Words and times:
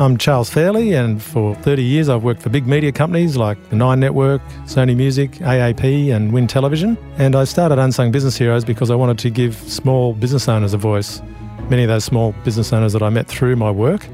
I'm 0.00 0.16
Charles 0.16 0.48
Fairlie, 0.48 0.92
and 0.92 1.20
for 1.20 1.56
30 1.56 1.82
years 1.82 2.08
I've 2.08 2.22
worked 2.22 2.40
for 2.40 2.50
big 2.50 2.68
media 2.68 2.92
companies 2.92 3.36
like 3.36 3.58
the 3.68 3.74
Nine 3.74 3.98
Network, 3.98 4.40
Sony 4.64 4.94
Music, 4.94 5.32
AAP, 5.32 6.14
and 6.14 6.32
Win 6.32 6.46
Television. 6.46 6.96
And 7.16 7.34
I 7.34 7.42
started 7.42 7.80
Unsung 7.80 8.12
Business 8.12 8.36
Heroes 8.36 8.64
because 8.64 8.92
I 8.92 8.94
wanted 8.94 9.18
to 9.18 9.28
give 9.28 9.56
small 9.56 10.14
business 10.14 10.48
owners 10.48 10.72
a 10.72 10.76
voice. 10.76 11.20
Many 11.68 11.82
of 11.82 11.88
those 11.88 12.04
small 12.04 12.32
business 12.44 12.72
owners 12.72 12.92
that 12.92 13.02
I 13.02 13.08
met 13.08 13.26
through 13.26 13.56
my 13.56 13.72
work, 13.72 14.06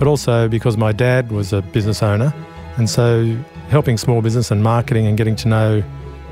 but 0.00 0.08
also 0.08 0.48
because 0.48 0.76
my 0.76 0.90
dad 0.90 1.30
was 1.30 1.52
a 1.52 1.62
business 1.62 2.02
owner. 2.02 2.34
And 2.76 2.90
so 2.90 3.24
helping 3.68 3.98
small 3.98 4.22
business 4.22 4.50
and 4.50 4.64
marketing 4.64 5.06
and 5.06 5.16
getting 5.16 5.36
to 5.36 5.48
know 5.48 5.84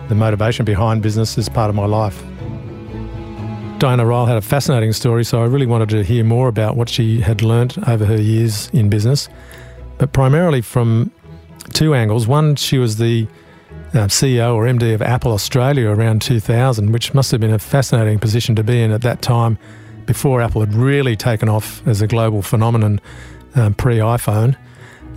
the 0.09 0.17
motivation 0.17 0.65
behind 0.65 1.05
business 1.05 1.39
is 1.39 1.49
part 1.49 1.71
of 1.71 1.77
my 1.77 1.87
life. 1.87 2.21
Diana 3.79 4.03
Ryall 4.03 4.27
had 4.27 4.37
a 4.37 4.41
fascinating 4.41 4.93
story, 4.93 5.25
so 5.25 5.41
I 5.41 5.47
really 5.47 5.65
wanted 5.65 5.89
to 5.91 6.03
hear 6.03 6.25
more 6.25 6.49
about 6.49 6.77
what 6.77 6.89
she 6.89 7.21
had 7.21 7.43
learnt 7.43 7.79
over 7.89 8.05
her 8.05 8.21
years 8.21 8.69
in 8.73 8.89
business, 8.89 9.29
but 9.99 10.13
primarily 10.13 10.63
from 10.63 11.13
two 11.75 11.95
angles. 11.95 12.27
One, 12.27 12.57
she 12.57 12.79
was 12.79 12.97
the 12.97 13.29
uh, 13.95 14.09
CEO 14.09 14.57
or 14.57 14.65
MD 14.65 14.95
of 14.95 15.01
Apple 15.01 15.31
Australia 15.31 15.91
around 15.91 16.23
2000, 16.23 16.91
which 16.91 17.15
must 17.15 17.31
have 17.31 17.41
been 17.41 17.53
a 17.53 17.59
fascinating 17.61 18.19
position 18.19 18.57
to 18.57 18.65
be 18.65 18.83
in 18.83 18.91
at 18.91 19.03
that 19.03 19.23
time 19.23 19.57
before 20.07 20.43
Apple 20.43 20.61
had 20.61 20.75
really 20.75 21.15
taken 21.15 21.49
off 21.49 21.87
as 21.87 22.03
a 22.03 22.09
global 22.09 22.43
phenomenon 22.43 23.01
um, 23.55 23.75
pre 23.75 23.99
iPhone. 23.99 24.57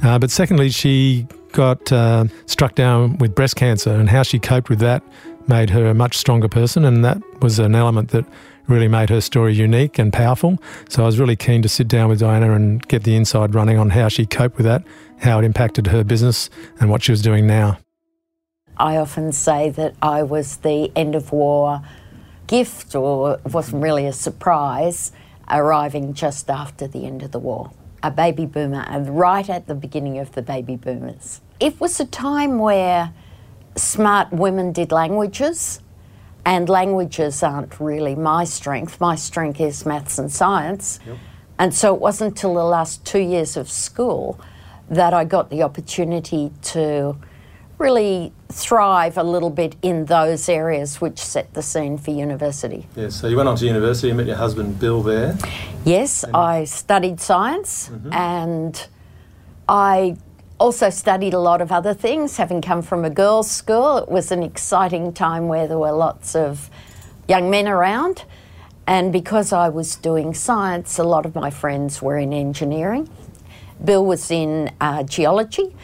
Uh, 0.03 0.20
but 0.20 0.30
secondly, 0.30 0.70
she 0.70 1.25
got 1.52 1.92
uh, 1.92 2.25
struck 2.46 2.75
down 2.75 3.18
with 3.18 3.34
breast 3.34 3.56
cancer, 3.56 3.92
and 3.92 4.08
how 4.08 4.22
she 4.22 4.38
coped 4.38 4.70
with 4.70 4.80
that 4.80 5.02
made 5.48 5.72
her 5.72 5.88
a 5.88 5.96
much 5.96 6.16
stronger 6.16 6.48
person, 6.48 6.86
and 6.86 7.03
that 7.03 7.18
was 7.42 7.58
an 7.58 7.73
element 7.73 8.09
that 8.09 8.23
really 8.72 8.88
made 8.88 9.10
her 9.10 9.20
story 9.20 9.54
unique 9.54 10.00
and 10.00 10.14
powerful. 10.14 10.58
So 10.90 11.04
I 11.04 11.06
was 11.06 11.20
really 11.20 11.36
keen 11.36 11.62
to 11.62 11.70
sit 11.70 11.88
down 11.88 12.08
with 12.10 12.22
Diana 12.22 12.54
and 12.54 12.82
get 12.88 13.04
the 13.04 13.16
inside 13.16 13.54
running 13.54 13.78
on 13.78 13.90
how 13.90 14.08
she 14.08 14.26
coped 14.26 14.56
with 14.56 14.66
that, 14.66 14.84
how 15.20 15.40
it 15.40 15.44
impacted 15.44 15.88
her 15.88 16.04
business, 16.06 16.50
and 16.80 16.90
what 16.90 17.04
she 17.04 17.12
was 17.12 17.22
doing 17.22 17.46
now. 17.46 17.78
I 18.78 18.96
often 18.96 19.34
say 19.34 19.70
that 19.72 19.96
I 20.02 20.24
was 20.24 20.58
the 20.58 20.90
end 20.96 21.16
of 21.16 21.32
war 21.34 21.82
gift, 22.48 22.96
or 22.96 23.36
it 23.46 23.54
wasn't 23.54 23.84
really 23.84 24.08
a 24.08 24.14
surprise, 24.14 25.12
arriving 25.50 26.14
just 26.14 26.50
after 26.50 26.88
the 26.88 27.06
end 27.06 27.24
of 27.24 27.32
the 27.32 27.40
war. 27.40 27.72
A 28.04 28.10
baby 28.10 28.46
boomer, 28.46 28.86
and 28.88 29.20
right 29.20 29.50
at 29.50 29.68
the 29.68 29.76
beginning 29.76 30.18
of 30.18 30.32
the 30.32 30.42
baby 30.42 30.78
boomers. 30.78 31.42
It 31.60 31.80
was 31.80 32.00
a 32.00 32.06
time 32.06 32.58
where 32.58 33.14
smart 33.76 34.32
women 34.32 34.72
did 34.72 34.92
languages 34.92 35.81
and 36.45 36.70
languages 36.70 37.44
aren't 37.44 37.80
really 37.80 38.16
my 38.16 38.44
strength. 38.44 39.00
My 39.00 39.16
strength 39.16 39.61
is 39.61 39.86
maths 39.86 40.17
and 40.17 40.31
science. 40.31 41.00
Yep. 41.06 41.17
And 41.59 41.73
so 41.73 41.94
it 41.94 42.02
wasn't 42.02 42.31
until 42.31 42.56
the 42.56 42.64
last 42.64 43.06
two 43.06 43.20
years 43.20 43.56
of 43.56 43.70
school 43.70 44.39
that 44.89 45.14
I 45.14 45.23
got 45.25 45.50
the 45.50 45.64
opportunity 45.64 46.52
to 46.64 47.16
really 47.78 48.31
thrive 48.50 49.17
a 49.17 49.23
little 49.23 49.50
bit 49.50 49.75
in 49.81 50.06
those 50.06 50.47
areas 50.50 51.02
which 51.02 51.19
set 51.19 51.53
the 51.53 51.62
scene 51.62 51.97
for 51.97 52.12
university. 52.12 52.88
Yes, 52.95 53.16
so 53.16 53.28
you 53.28 53.38
went 53.38 53.50
on 53.50 53.56
to 53.58 53.66
university 53.66 54.09
and 54.09 54.17
met 54.17 54.28
your 54.28 54.36
husband 54.36 54.80
Bill 54.80 55.02
there? 55.02 55.38
Yes, 55.84 56.23
and 56.23 56.36
I 56.36 56.66
studied 56.66 57.19
science 57.19 57.89
mm-hmm. 57.89 58.14
and 58.14 58.88
I 59.67 60.17
also 60.62 60.92
studied 60.92 61.34
a 61.34 61.40
lot 61.40 61.60
of 61.60 61.72
other 61.72 61.92
things. 61.92 62.38
Having 62.38 62.62
come 62.62 62.84
from 62.84 63.04
a 63.04 63.10
girls' 63.10 63.50
school, 63.50 63.98
it 63.98 64.10
was 64.10 64.32
an 64.32 64.44
exciting 64.44 65.12
time 65.12 65.48
where 65.48 65.68
there 65.68 65.80
were 65.80 65.92
lots 65.92 66.36
of 66.36 66.70
young 67.28 67.50
men 67.50 67.68
around. 67.68 68.26
And 68.86 69.12
because 69.12 69.52
I 69.52 69.70
was 69.70 69.96
doing 69.96 70.36
science, 70.36 71.00
a 71.00 71.04
lot 71.04 71.26
of 71.26 71.34
my 71.34 71.50
friends 71.50 72.00
were 72.00 72.20
in 72.20 72.32
engineering. 72.32 73.10
Bill 73.84 74.06
was 74.06 74.30
in 74.30 74.70
uh, 74.80 75.02
geology. 75.02 75.76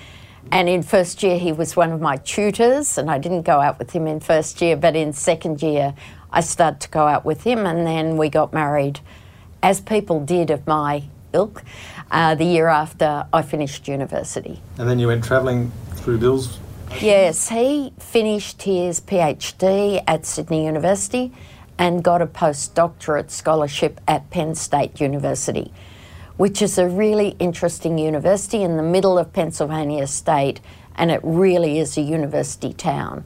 And 0.51 0.69
in 0.69 0.83
first 0.83 1.23
year, 1.23 1.39
he 1.39 1.51
was 1.51 1.75
one 1.75 1.91
of 1.91 1.99
my 1.99 2.17
tutors, 2.17 2.99
and 2.99 3.09
I 3.09 3.17
didn't 3.17 3.41
go 3.41 3.59
out 3.59 3.79
with 3.79 3.91
him 3.91 4.05
in 4.05 4.19
first 4.19 4.61
year, 4.61 4.77
but 4.77 4.95
in 4.95 5.11
second 5.11 5.63
year, 5.63 5.95
I 6.31 6.41
started 6.41 6.81
to 6.81 6.89
go 6.89 7.07
out 7.07 7.25
with 7.25 7.43
him, 7.43 7.65
and 7.65 7.85
then 7.85 8.15
we 8.15 8.29
got 8.29 8.53
married, 8.53 8.99
as 9.63 9.81
people 9.81 10.23
did 10.23 10.51
of 10.51 10.67
my 10.67 11.03
ilk 11.33 11.63
uh, 12.11 12.35
the 12.35 12.45
year 12.45 12.67
after 12.67 13.25
I 13.33 13.41
finished 13.41 13.87
university. 13.87 14.61
And 14.77 14.89
then 14.89 14.99
you 14.99 15.07
went 15.07 15.23
travelling 15.23 15.71
through 15.95 16.19
Bill's? 16.19 16.59
Yes, 17.01 17.49
he 17.49 17.93
finished 17.99 18.61
his 18.61 19.01
PhD 19.01 20.03
at 20.07 20.25
Sydney 20.25 20.65
University 20.65 21.33
and 21.77 22.03
got 22.03 22.21
a 22.21 22.27
postdoctorate 22.27 23.29
scholarship 23.29 23.99
at 24.07 24.29
Penn 24.29 24.55
State 24.55 24.99
University, 24.99 25.71
which 26.37 26.61
is 26.61 26.77
a 26.77 26.87
really 26.87 27.35
interesting 27.39 27.97
university 27.97 28.63
in 28.63 28.77
the 28.77 28.83
middle 28.83 29.17
of 29.17 29.33
Pennsylvania 29.33 30.07
state, 30.07 30.59
and 30.95 31.11
it 31.11 31.19
really 31.23 31.77
is 31.77 31.97
a 31.97 32.01
university 32.01 32.73
town. 32.73 33.25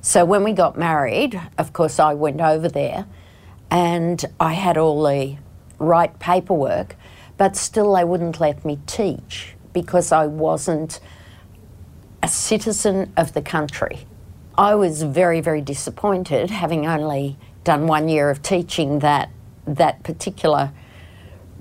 So 0.00 0.24
when 0.24 0.42
we 0.42 0.52
got 0.52 0.76
married, 0.76 1.40
of 1.56 1.72
course, 1.72 1.98
I 2.00 2.14
went 2.14 2.40
over 2.40 2.68
there 2.68 3.06
and 3.70 4.24
I 4.40 4.52
had 4.52 4.76
all 4.76 5.02
the 5.02 5.36
right 5.78 6.18
paperwork 6.18 6.96
but 7.36 7.56
still 7.56 7.94
they 7.94 8.04
wouldn't 8.04 8.40
let 8.40 8.64
me 8.64 8.78
teach 8.86 9.54
because 9.72 10.12
I 10.12 10.26
wasn't 10.26 11.00
a 12.22 12.28
citizen 12.28 13.12
of 13.16 13.34
the 13.34 13.42
country. 13.42 14.06
I 14.56 14.74
was 14.76 15.02
very, 15.02 15.40
very 15.40 15.60
disappointed, 15.60 16.50
having 16.50 16.86
only 16.86 17.36
done 17.64 17.86
one 17.86 18.08
year 18.08 18.30
of 18.30 18.42
teaching, 18.42 19.00
that 19.00 19.30
that 19.66 20.02
particular 20.04 20.72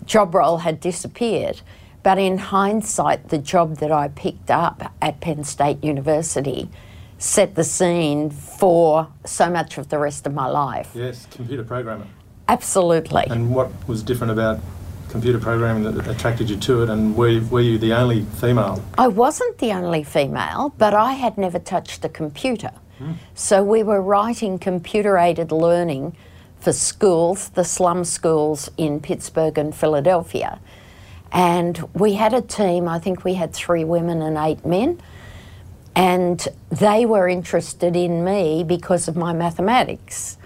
job 0.05 0.35
role 0.35 0.59
had 0.59 0.79
disappeared. 0.79 1.61
But 2.03 2.19
in 2.19 2.37
hindsight, 2.37 3.29
the 3.29 3.37
job 3.37 3.77
that 3.77 3.91
I 3.91 4.09
picked 4.09 4.51
up 4.51 4.93
at 5.01 5.21
Penn 5.21 5.43
State 5.43 5.83
University 5.83 6.69
set 7.17 7.55
the 7.55 7.63
scene 7.63 8.29
for 8.29 9.07
so 9.25 9.49
much 9.49 9.77
of 9.77 9.87
the 9.89 9.97
rest 9.97 10.27
of 10.27 10.33
my 10.33 10.47
life. 10.47 10.91
Yes, 10.93 11.25
computer 11.31 11.63
programmer. 11.63 12.05
Absolutely. 12.49 13.25
And 13.29 13.55
what 13.55 13.71
was 13.87 14.03
different 14.03 14.31
about 14.31 14.59
computer 15.13 15.37
programming 15.37 15.83
that 15.83 16.07
attracted 16.07 16.49
you 16.49 16.57
to 16.57 16.81
it, 16.81 16.89
and 16.89 17.15
were, 17.15 17.39
were 17.51 17.61
you 17.61 17.77
the 17.77 17.93
only 17.93 18.23
female? 18.41 18.83
I 18.97 19.07
wasn't 19.07 19.59
the 19.59 19.71
only 19.71 20.03
female, 20.03 20.73
but 20.79 20.95
I 20.95 21.13
had 21.13 21.37
never 21.37 21.59
touched 21.59 22.03
a 22.03 22.09
computer. 22.09 22.71
Hmm. 22.97 23.11
So 23.35 23.63
we 23.63 23.83
were 23.83 24.01
writing 24.01 24.57
computer 24.57 25.19
aided 25.19 25.51
learning 25.51 26.15
for 26.59 26.73
schools, 26.73 27.49
the 27.49 27.63
slum 27.63 28.03
schools 28.05 28.71
in 28.75 28.99
Pittsburgh 28.99 29.55
and 29.59 29.75
Philadelphia. 29.75 30.59
And 31.31 31.77
we 31.93 32.13
had 32.13 32.33
a 32.33 32.41
team, 32.41 32.87
I 32.87 32.97
think 32.97 33.23
we 33.23 33.35
had 33.35 33.53
three 33.53 33.83
women 33.83 34.19
and 34.23 34.35
eight 34.35 34.65
men. 34.65 34.99
And 35.95 36.47
they 36.71 37.05
were 37.05 37.29
interested 37.29 37.95
in 37.95 38.23
me 38.23 38.63
because 38.63 39.07
of 39.07 39.15
my 39.15 39.31
mathematics. 39.31 40.39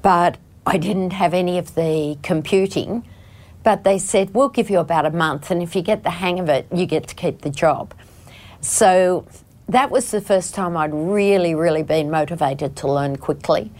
But 0.00 0.36
I 0.64 0.76
didn't 0.76 1.12
have 1.12 1.34
any 1.34 1.58
of 1.58 1.74
the 1.74 2.16
computing. 2.22 3.04
But 3.62 3.84
they 3.84 3.98
said, 3.98 4.34
we'll 4.34 4.48
give 4.48 4.70
you 4.70 4.78
about 4.78 5.04
a 5.04 5.10
month, 5.10 5.50
and 5.50 5.62
if 5.62 5.76
you 5.76 5.82
get 5.82 6.02
the 6.02 6.10
hang 6.10 6.40
of 6.40 6.48
it, 6.48 6.66
you 6.74 6.86
get 6.86 7.06
to 7.08 7.14
keep 7.14 7.42
the 7.42 7.50
job. 7.50 7.92
So 8.60 9.26
that 9.68 9.90
was 9.90 10.10
the 10.10 10.20
first 10.20 10.54
time 10.54 10.76
I'd 10.76 10.94
really, 10.94 11.54
really 11.54 11.82
been 11.82 12.10
motivated 12.10 12.74
to 12.76 12.90
learn 12.90 13.16
quickly. 13.16 13.70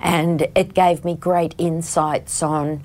And 0.00 0.42
it 0.54 0.74
gave 0.74 1.04
me 1.04 1.14
great 1.14 1.54
insights 1.56 2.42
on, 2.42 2.82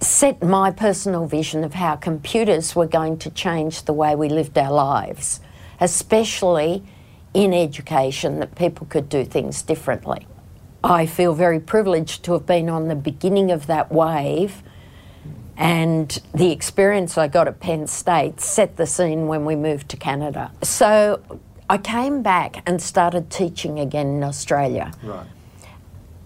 set 0.00 0.42
my 0.42 0.70
personal 0.70 1.26
vision 1.26 1.64
of 1.64 1.74
how 1.74 1.96
computers 1.96 2.76
were 2.76 2.86
going 2.86 3.18
to 3.18 3.30
change 3.30 3.82
the 3.82 3.92
way 3.92 4.14
we 4.14 4.28
lived 4.28 4.56
our 4.56 4.72
lives, 4.72 5.40
especially 5.80 6.84
in 7.32 7.52
education, 7.52 8.38
that 8.38 8.54
people 8.54 8.86
could 8.86 9.08
do 9.08 9.24
things 9.24 9.62
differently. 9.62 10.26
I 10.84 11.06
feel 11.06 11.34
very 11.34 11.58
privileged 11.58 12.22
to 12.24 12.32
have 12.34 12.46
been 12.46 12.68
on 12.68 12.86
the 12.86 12.94
beginning 12.94 13.50
of 13.50 13.66
that 13.66 13.90
wave 13.90 14.62
and 15.56 16.20
the 16.34 16.50
experience 16.50 17.16
I 17.16 17.28
got 17.28 17.48
at 17.48 17.60
Penn 17.60 17.86
State 17.86 18.40
set 18.40 18.76
the 18.76 18.86
scene 18.86 19.26
when 19.26 19.44
we 19.44 19.56
moved 19.56 19.88
to 19.90 19.96
Canada. 19.96 20.50
So 20.62 21.22
I 21.70 21.78
came 21.78 22.22
back 22.22 22.62
and 22.66 22.82
started 22.82 23.30
teaching 23.30 23.78
again 23.78 24.08
in 24.08 24.24
Australia. 24.24 24.92
Right. 25.02 25.26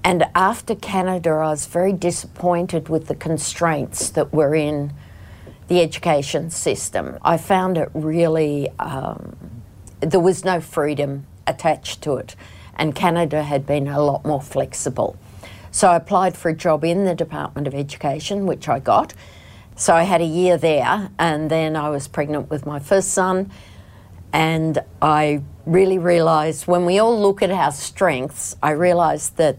And 0.05 0.25
after 0.35 0.75
Canada, 0.75 1.31
I 1.31 1.51
was 1.51 1.67
very 1.67 1.93
disappointed 1.93 2.89
with 2.89 3.09
the 3.09 3.15
constraints 3.15 4.11
that 4.11 4.33
were 4.33 4.55
in 4.55 4.93
the 5.67 5.83
education 5.83 6.51
system. 6.51 7.19
I 7.23 7.37
found 7.37 7.77
it 7.77 7.91
really, 7.93 8.71
um, 8.79 9.37
there 10.01 10.21
was 10.21 10.45
no 10.45 10.61
freedom 10.61 11.27
attached 11.47 12.01
to 12.03 12.17
it, 12.17 12.35
and 12.77 12.95
Canada 12.95 13.43
had 13.43 13.67
been 13.67 13.87
a 13.87 14.01
lot 14.01 14.25
more 14.25 14.41
flexible. 14.41 15.19
So 15.71 15.89
I 15.89 15.97
applied 15.97 16.37
for 16.37 16.49
a 16.49 16.55
job 16.55 16.85
in 16.85 17.05
the 17.05 17.15
Department 17.15 17.67
of 17.67 17.75
Education, 17.75 18.47
which 18.47 18.69
I 18.69 18.79
got. 18.79 19.15
So 19.77 19.95
I 19.95 20.03
had 20.03 20.21
a 20.21 20.27
year 20.27 20.57
there, 20.57 21.11
and 21.19 21.51
then 21.51 21.77
I 21.77 21.89
was 21.91 22.09
pregnant 22.09 22.51
with 22.51 22.67
my 22.67 22.79
first 22.79 23.13
son. 23.13 23.51
And 24.33 24.81
I 25.01 25.43
really 25.67 25.99
realised 25.99 26.67
when 26.67 26.85
we 26.85 26.99
all 26.99 27.19
look 27.19 27.43
at 27.43 27.51
our 27.51 27.73
strengths, 27.73 28.57
I 28.63 28.71
realised 28.71 29.37
that 29.37 29.59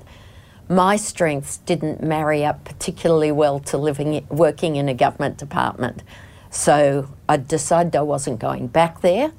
my 0.68 0.98
strengths 0.98 1.58
didn't 1.58 2.04
marry 2.04 2.46
up 2.46 2.64
particularly 2.64 3.32
well 3.32 3.60
to 3.60 3.78
living, 3.78 4.26
working 4.30 4.76
in 4.76 4.88
a 4.88 4.94
government 4.94 5.38
department. 5.38 6.04
So 6.52 7.10
I 7.28 7.38
decided 7.38 7.96
I 7.96 8.02
wasn't 8.02 8.40
going 8.40 8.68
back 8.68 9.02
there. 9.02 9.32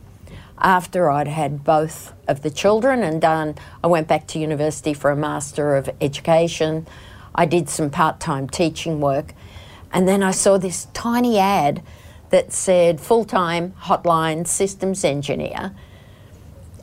After 0.62 1.10
I'd 1.10 1.28
had 1.28 1.64
both 1.64 2.12
of 2.28 2.42
the 2.42 2.50
children 2.50 3.02
and 3.02 3.18
done, 3.18 3.54
I 3.82 3.86
went 3.86 4.08
back 4.08 4.26
to 4.28 4.38
university 4.38 4.92
for 4.92 5.10
a 5.10 5.16
Master 5.16 5.74
of 5.74 5.88
Education. 6.02 6.86
I 7.34 7.46
did 7.46 7.70
some 7.70 7.88
part 7.88 8.20
time 8.20 8.46
teaching 8.46 9.00
work. 9.00 9.32
And 9.90 10.06
then 10.06 10.22
I 10.22 10.32
saw 10.32 10.58
this 10.58 10.86
tiny 10.92 11.38
ad 11.38 11.82
that 12.28 12.52
said 12.52 13.00
full 13.00 13.24
time 13.24 13.72
hotline 13.80 14.46
systems 14.46 15.02
engineer. 15.02 15.74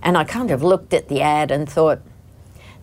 And 0.02 0.18
I 0.18 0.24
kind 0.24 0.50
of 0.50 0.64
looked 0.64 0.94
at 0.94 1.08
the 1.08 1.22
ad 1.22 1.52
and 1.52 1.70
thought, 1.70 2.02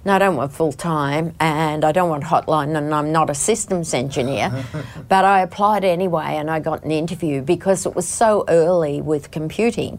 no, 0.04 0.12
I 0.12 0.18
don't 0.20 0.36
want 0.36 0.52
full 0.52 0.72
time 0.72 1.34
and 1.40 1.84
I 1.84 1.90
don't 1.90 2.10
want 2.10 2.24
hotline 2.24 2.76
and 2.76 2.94
I'm 2.94 3.10
not 3.10 3.30
a 3.30 3.34
systems 3.34 3.94
engineer. 3.94 4.64
but 5.08 5.24
I 5.24 5.40
applied 5.40 5.84
anyway 5.84 6.36
and 6.36 6.48
I 6.48 6.60
got 6.60 6.84
an 6.84 6.92
interview 6.92 7.42
because 7.42 7.84
it 7.84 7.96
was 7.96 8.06
so 8.06 8.44
early 8.46 9.00
with 9.00 9.32
computing 9.32 9.98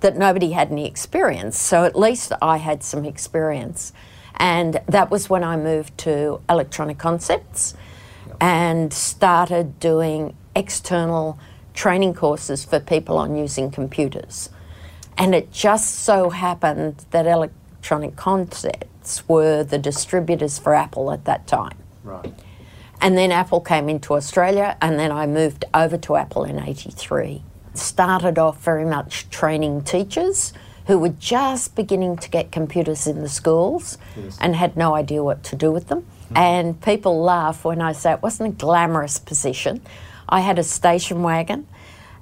that 0.00 0.16
nobody 0.16 0.52
had 0.52 0.70
any 0.70 0.86
experience. 0.86 1.58
So 1.58 1.84
at 1.84 1.96
least 1.98 2.32
I 2.42 2.58
had 2.58 2.82
some 2.82 3.04
experience. 3.04 3.92
And 4.36 4.80
that 4.86 5.10
was 5.10 5.30
when 5.30 5.42
I 5.42 5.56
moved 5.56 5.96
to 5.98 6.40
Electronic 6.48 6.98
Concepts 6.98 7.74
and 8.40 8.92
started 8.92 9.80
doing 9.80 10.36
external 10.54 11.38
training 11.72 12.14
courses 12.14 12.64
for 12.64 12.80
people 12.80 13.16
on 13.16 13.36
using 13.36 13.70
computers. 13.70 14.50
And 15.16 15.34
it 15.34 15.52
just 15.52 16.00
so 16.00 16.30
happened 16.30 17.06
that 17.10 17.26
Electronic 17.26 18.16
Concepts 18.16 19.26
were 19.28 19.64
the 19.64 19.78
distributors 19.78 20.58
for 20.58 20.74
Apple 20.74 21.10
at 21.10 21.24
that 21.24 21.46
time. 21.46 21.78
Right. 22.04 22.32
And 23.00 23.16
then 23.16 23.30
Apple 23.30 23.60
came 23.60 23.88
into 23.88 24.14
Australia, 24.14 24.76
and 24.80 24.98
then 24.98 25.12
I 25.12 25.26
moved 25.26 25.64
over 25.74 25.96
to 25.98 26.16
Apple 26.16 26.44
in 26.44 26.58
83. 26.58 27.42
Started 27.78 28.38
off 28.38 28.62
very 28.62 28.84
much 28.84 29.28
training 29.30 29.82
teachers 29.82 30.52
who 30.86 30.98
were 30.98 31.08
just 31.10 31.74
beginning 31.74 32.16
to 32.18 32.30
get 32.30 32.50
computers 32.52 33.06
in 33.06 33.20
the 33.22 33.28
schools 33.28 33.98
Yes. 34.16 34.38
and 34.40 34.54
had 34.56 34.76
no 34.76 34.94
idea 34.94 35.22
what 35.22 35.42
to 35.44 35.56
do 35.56 35.70
with 35.72 35.88
them. 35.88 36.06
And 36.34 36.80
people 36.80 37.20
laugh 37.22 37.64
when 37.64 37.80
I 37.80 37.92
say 37.92 38.12
it 38.12 38.22
wasn't 38.22 38.54
a 38.54 38.56
glamorous 38.56 39.18
position. 39.18 39.80
I 40.28 40.40
had 40.40 40.58
a 40.58 40.62
station 40.64 41.22
wagon 41.22 41.66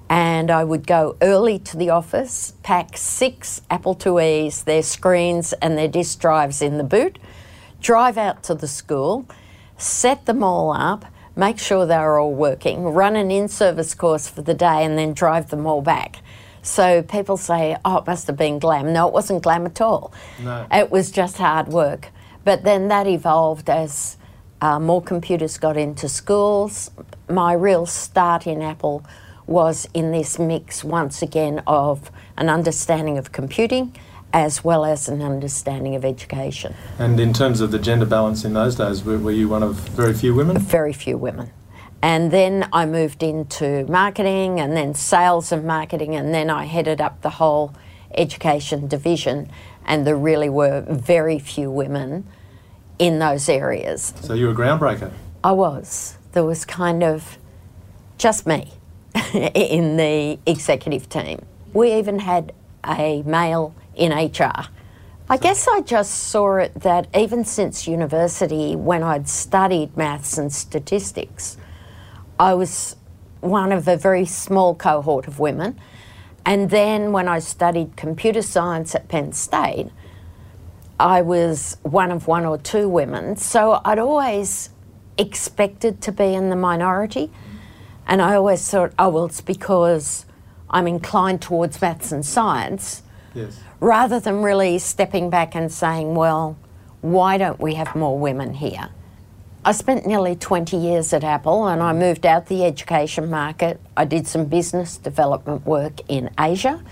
and 0.08 0.50
I 0.50 0.64
would 0.64 0.86
go 0.86 1.16
early 1.22 1.58
to 1.60 1.76
the 1.76 1.90
office, 1.90 2.52
pack 2.62 2.96
six 2.96 3.60
Apple 3.70 3.94
IIe's, 3.94 4.64
their 4.64 4.82
screens 4.82 5.52
and 5.54 5.76
their 5.78 5.88
disk 5.88 6.18
drives 6.20 6.60
in 6.60 6.76
the 6.78 6.84
boot, 6.84 7.18
drive 7.80 8.18
out 8.18 8.42
to 8.44 8.54
the 8.54 8.68
school, 8.68 9.26
set 9.78 10.26
them 10.26 10.42
all 10.42 10.72
up, 10.72 11.04
make 11.36 11.58
sure 11.58 11.86
they're 11.86 12.18
all 12.18 12.34
working, 12.34 12.84
run 12.84 13.16
an 13.16 13.30
in 13.30 13.48
service 13.48 13.94
course 13.94 14.28
for 14.28 14.42
the 14.42 14.54
day, 14.54 14.84
and 14.84 14.96
then 14.98 15.12
drive 15.12 15.50
them 15.50 15.66
all 15.66 15.82
back. 15.82 16.18
So 16.62 17.02
people 17.02 17.36
say, 17.36 17.76
oh, 17.84 17.98
it 17.98 18.06
must 18.06 18.26
have 18.26 18.36
been 18.36 18.58
glam. 18.58 18.92
No, 18.92 19.06
it 19.06 19.12
wasn't 19.12 19.42
glam 19.42 19.66
at 19.66 19.80
all. 19.80 20.12
No. 20.42 20.66
It 20.72 20.90
was 20.90 21.10
just 21.10 21.36
hard 21.38 21.68
work. 21.68 22.08
But 22.44 22.64
then 22.64 22.88
that 22.88 23.06
evolved 23.06 23.68
as 23.68 24.16
uh, 24.60 24.80
more 24.80 25.02
computers 25.02 25.58
got 25.58 25.76
into 25.76 26.08
schools. 26.08 26.90
My 27.28 27.52
real 27.52 27.84
start 27.84 28.46
in 28.46 28.62
Apple 28.62 29.04
was 29.46 29.86
in 29.92 30.10
this 30.10 30.38
mix 30.38 30.82
once 30.82 31.20
again 31.20 31.62
of 31.66 32.10
an 32.38 32.48
understanding 32.48 33.18
of 33.18 33.30
computing 33.30 33.94
as 34.34 34.64
well 34.64 34.84
as 34.84 35.08
an 35.08 35.22
understanding 35.22 35.94
of 35.94 36.04
education. 36.04 36.74
And 36.98 37.20
in 37.20 37.32
terms 37.32 37.60
of 37.60 37.70
the 37.70 37.78
gender 37.78 38.04
balance 38.04 38.44
in 38.44 38.52
those 38.52 38.74
days, 38.74 39.04
were, 39.04 39.16
were 39.16 39.30
you 39.30 39.48
one 39.48 39.62
of 39.62 39.76
very 39.90 40.12
few 40.12 40.34
women? 40.34 40.58
Very 40.58 40.92
few 40.92 41.16
women. 41.16 41.52
And 42.02 42.32
then 42.32 42.68
I 42.72 42.84
moved 42.84 43.22
into 43.22 43.86
marketing 43.86 44.58
and 44.58 44.76
then 44.76 44.92
sales 44.92 45.52
and 45.52 45.64
marketing, 45.64 46.16
and 46.16 46.34
then 46.34 46.50
I 46.50 46.64
headed 46.64 47.00
up 47.00 47.22
the 47.22 47.30
whole 47.30 47.74
education 48.16 48.88
division. 48.88 49.50
And 49.86 50.04
there 50.04 50.16
really 50.16 50.48
were 50.48 50.84
very 50.88 51.38
few 51.38 51.70
women 51.70 52.26
in 52.98 53.20
those 53.20 53.48
areas. 53.48 54.14
So 54.22 54.34
you 54.34 54.46
were 54.46 54.52
a 54.52 54.56
groundbreaker. 54.56 55.12
I 55.44 55.52
was. 55.52 56.18
There 56.32 56.44
was 56.44 56.64
kind 56.64 57.04
of 57.04 57.38
just 58.18 58.46
me 58.48 58.72
in 59.34 59.96
the 59.96 60.40
executive 60.44 61.08
team. 61.08 61.46
We 61.72 61.94
even 61.94 62.18
had 62.18 62.52
a 62.84 63.22
male 63.22 63.74
in 63.96 64.12
HR. 64.12 64.68
I 65.28 65.36
guess 65.38 65.66
I 65.66 65.80
just 65.80 66.12
saw 66.14 66.56
it 66.56 66.74
that 66.80 67.08
even 67.16 67.44
since 67.44 67.88
university, 67.88 68.76
when 68.76 69.02
I'd 69.02 69.28
studied 69.28 69.96
maths 69.96 70.36
and 70.36 70.52
statistics, 70.52 71.56
I 72.38 72.54
was 72.54 72.96
one 73.40 73.72
of 73.72 73.88
a 73.88 73.96
very 73.96 74.26
small 74.26 74.74
cohort 74.74 75.26
of 75.26 75.38
women. 75.38 75.80
And 76.44 76.68
then 76.68 77.12
when 77.12 77.26
I 77.26 77.38
studied 77.38 77.96
computer 77.96 78.42
science 78.42 78.94
at 78.94 79.08
Penn 79.08 79.32
State, 79.32 79.90
I 81.00 81.22
was 81.22 81.78
one 81.82 82.10
of 82.10 82.26
one 82.26 82.44
or 82.44 82.58
two 82.58 82.88
women. 82.88 83.36
So 83.36 83.80
I'd 83.84 83.98
always 83.98 84.70
expected 85.16 86.02
to 86.02 86.12
be 86.12 86.34
in 86.34 86.50
the 86.50 86.56
minority. 86.56 87.32
And 88.06 88.20
I 88.20 88.34
always 88.34 88.68
thought, 88.68 88.92
oh, 88.98 89.08
well, 89.08 89.24
it's 89.24 89.40
because 89.40 90.26
I'm 90.68 90.86
inclined 90.86 91.40
towards 91.40 91.80
maths 91.80 92.12
and 92.12 92.24
science, 92.26 93.02
Yes. 93.34 93.58
Rather 93.80 94.20
than 94.20 94.42
really 94.42 94.78
stepping 94.78 95.30
back 95.30 95.54
and 95.54 95.70
saying, 95.70 96.14
well, 96.14 96.56
why 97.00 97.36
don't 97.38 97.60
we 97.60 97.74
have 97.74 97.94
more 97.94 98.18
women 98.18 98.54
here? 98.54 98.88
I 99.66 99.72
spent 99.72 100.06
nearly 100.06 100.36
20 100.36 100.76
years 100.76 101.12
at 101.14 101.24
Apple 101.24 101.66
and 101.66 101.82
I 101.82 101.94
moved 101.94 102.26
out 102.26 102.46
the 102.46 102.64
education 102.64 103.30
market. 103.30 103.80
I 103.96 104.04
did 104.04 104.26
some 104.26 104.44
business 104.44 104.98
development 104.98 105.64
work 105.64 106.00
in 106.08 106.30
Asia. 106.38 106.84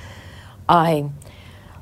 I 0.68 1.10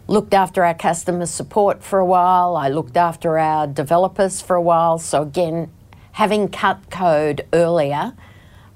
looked 0.09 0.35
after 0.35 0.65
our 0.65 0.75
customer 0.75 1.27
support 1.27 1.85
for 1.85 2.01
a 2.01 2.05
while. 2.05 2.57
I 2.57 2.69
looked 2.69 2.97
after 2.97 3.39
our 3.39 3.69
developers 3.69 4.41
for 4.41 4.57
a 4.57 4.63
while. 4.63 4.99
So, 4.99 5.23
again, 5.23 5.71
having 6.13 6.49
cut 6.49 6.91
code 6.91 7.47
earlier, 7.53 8.15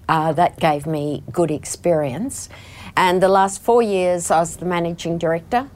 uh, 0.08 0.32
that 0.34 0.60
gave 0.60 0.86
me 0.86 1.24
good 1.32 1.50
experience. 1.50 2.48
And 2.96 3.20
the 3.20 3.28
last 3.28 3.60
four 3.60 3.82
years, 3.82 4.30
I 4.30 4.38
was 4.38 4.56
the 4.56 4.66
managing 4.66 5.18
director. 5.18 5.68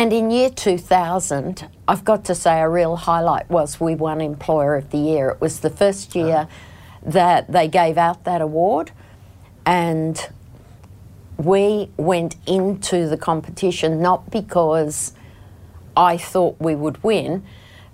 And 0.00 0.14
in 0.14 0.30
year 0.30 0.48
2000, 0.48 1.68
I've 1.86 2.06
got 2.06 2.24
to 2.24 2.34
say 2.34 2.58
a 2.58 2.68
real 2.70 2.96
highlight 2.96 3.50
was 3.50 3.78
we 3.78 3.94
won 3.94 4.22
Employer 4.22 4.74
of 4.76 4.88
the 4.88 4.96
Year. 4.96 5.28
It 5.28 5.42
was 5.42 5.60
the 5.60 5.68
first 5.68 6.16
uh-huh. 6.16 6.26
year 6.26 6.48
that 7.02 7.52
they 7.52 7.68
gave 7.68 7.98
out 7.98 8.24
that 8.24 8.40
award. 8.40 8.92
And 9.66 10.18
we 11.36 11.90
went 11.98 12.36
into 12.46 13.08
the 13.08 13.18
competition 13.18 14.00
not 14.00 14.30
because 14.30 15.12
I 15.94 16.16
thought 16.16 16.56
we 16.58 16.74
would 16.74 17.04
win, 17.04 17.44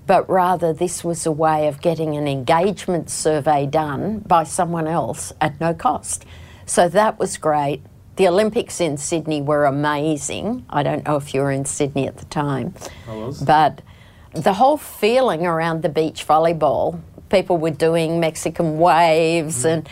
but 0.06 0.30
rather 0.30 0.72
this 0.72 1.02
was 1.02 1.26
a 1.26 1.32
way 1.32 1.66
of 1.66 1.80
getting 1.80 2.16
an 2.16 2.28
engagement 2.28 3.10
survey 3.10 3.66
done 3.66 4.20
by 4.20 4.44
someone 4.44 4.86
else 4.86 5.32
at 5.40 5.60
no 5.60 5.74
cost. 5.74 6.24
So 6.66 6.88
that 6.88 7.18
was 7.18 7.36
great. 7.36 7.82
The 8.16 8.28
Olympics 8.28 8.80
in 8.80 8.96
Sydney 8.96 9.42
were 9.42 9.66
amazing. 9.66 10.64
I 10.70 10.82
don't 10.82 11.04
know 11.04 11.16
if 11.16 11.34
you 11.34 11.42
were 11.42 11.52
in 11.52 11.66
Sydney 11.66 12.06
at 12.06 12.16
the 12.16 12.24
time. 12.26 12.74
I 13.06 13.14
was. 13.14 13.42
But 13.42 13.82
the 14.32 14.54
whole 14.54 14.78
feeling 14.78 15.46
around 15.46 15.82
the 15.82 15.90
beach 15.90 16.26
volleyball, 16.26 17.00
people 17.28 17.58
were 17.58 17.70
doing 17.70 18.18
Mexican 18.18 18.78
waves, 18.78 19.64
mm. 19.64 19.72
and 19.72 19.88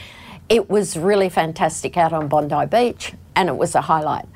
it 0.48 0.70
was 0.70 0.96
really 0.96 1.28
fantastic 1.28 1.96
out 1.98 2.12
on 2.14 2.28
Bondi 2.28 2.66
Beach, 2.66 3.12
and 3.36 3.48
it 3.48 3.56
was 3.56 3.74
a 3.74 3.82
highlight. 3.82 4.26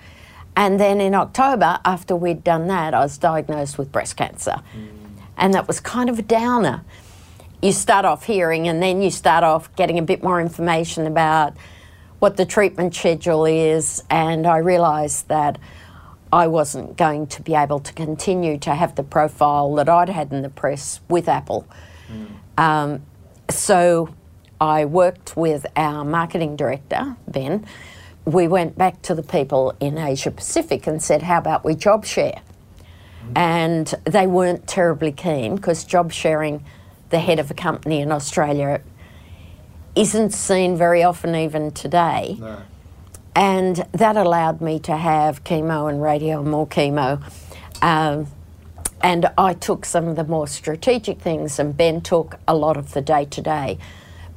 And 0.54 0.78
then 0.78 1.00
in 1.00 1.14
October, 1.14 1.78
after 1.84 2.14
we'd 2.16 2.44
done 2.44 2.66
that, 2.66 2.92
I 2.92 3.00
was 3.00 3.16
diagnosed 3.16 3.78
with 3.78 3.90
breast 3.90 4.16
cancer. 4.16 4.56
Mm. 4.76 4.88
And 5.36 5.54
that 5.54 5.66
was 5.66 5.80
kind 5.80 6.10
of 6.10 6.18
a 6.18 6.22
downer. 6.22 6.82
You 7.62 7.72
start 7.72 8.04
off 8.04 8.24
hearing, 8.24 8.68
and 8.68 8.82
then 8.82 9.00
you 9.00 9.10
start 9.10 9.44
off 9.44 9.74
getting 9.76 9.98
a 9.98 10.02
bit 10.02 10.22
more 10.22 10.40
information 10.40 11.06
about 11.06 11.56
what 12.18 12.36
the 12.36 12.46
treatment 12.46 12.94
schedule 12.94 13.44
is, 13.44 14.02
and 14.10 14.46
I 14.46 14.58
realised 14.58 15.28
that 15.28 15.58
I 16.32 16.46
wasn't 16.46 16.96
going 16.96 17.26
to 17.28 17.42
be 17.42 17.54
able 17.54 17.80
to 17.80 17.92
continue 17.92 18.58
to 18.58 18.74
have 18.74 18.94
the 18.96 19.02
profile 19.02 19.74
that 19.76 19.88
I'd 19.88 20.08
had 20.08 20.32
in 20.32 20.42
the 20.42 20.50
press 20.50 21.00
with 21.08 21.28
Apple. 21.28 21.66
Um, 22.58 23.02
so 23.48 24.14
I 24.60 24.84
worked 24.84 25.36
with 25.36 25.66
our 25.76 26.04
marketing 26.04 26.56
director, 26.56 27.16
Ben. 27.28 27.66
We 28.24 28.48
went 28.48 28.76
back 28.76 29.00
to 29.02 29.14
the 29.14 29.22
people 29.22 29.74
in 29.80 29.96
Asia 29.96 30.30
Pacific 30.30 30.86
and 30.86 31.02
said, 31.02 31.22
How 31.22 31.38
about 31.38 31.64
we 31.64 31.74
job 31.74 32.04
share? 32.04 32.42
And 33.36 33.86
they 34.04 34.26
weren't 34.26 34.66
terribly 34.66 35.12
keen 35.12 35.56
because 35.56 35.84
job 35.84 36.12
sharing 36.12 36.64
the 37.10 37.20
head 37.20 37.38
of 37.38 37.50
a 37.50 37.54
company 37.54 38.00
in 38.00 38.12
Australia 38.12 38.82
isn't 39.98 40.30
seen 40.30 40.76
very 40.76 41.02
often 41.02 41.34
even 41.34 41.72
today. 41.72 42.36
No. 42.38 42.62
And 43.34 43.76
that 43.92 44.16
allowed 44.16 44.60
me 44.60 44.78
to 44.80 44.96
have 44.96 45.44
chemo 45.44 45.90
and 45.90 46.00
radio, 46.00 46.40
and 46.40 46.50
more 46.50 46.66
chemo. 46.66 47.22
Um, 47.82 48.28
and 49.02 49.30
I 49.36 49.54
took 49.54 49.84
some 49.84 50.08
of 50.08 50.16
the 50.16 50.24
more 50.24 50.46
strategic 50.48 51.20
things, 51.20 51.58
and 51.58 51.76
Ben 51.76 52.00
took 52.00 52.38
a 52.46 52.54
lot 52.54 52.76
of 52.76 52.94
the 52.94 53.00
day 53.00 53.24
to 53.26 53.40
day. 53.42 53.78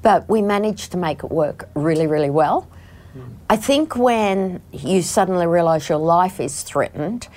But 0.01 0.27
we 0.29 0.41
managed 0.41 0.91
to 0.91 0.97
make 0.97 1.23
it 1.23 1.31
work 1.31 1.69
really, 1.75 2.07
really 2.07 2.29
well. 2.29 2.67
I 3.49 3.57
think 3.57 3.97
when 3.97 4.61
you 4.71 5.01
suddenly 5.01 5.45
realise 5.45 5.89
your 5.89 5.97
life 5.97 6.39
is 6.39 6.63
threatened, 6.63 7.27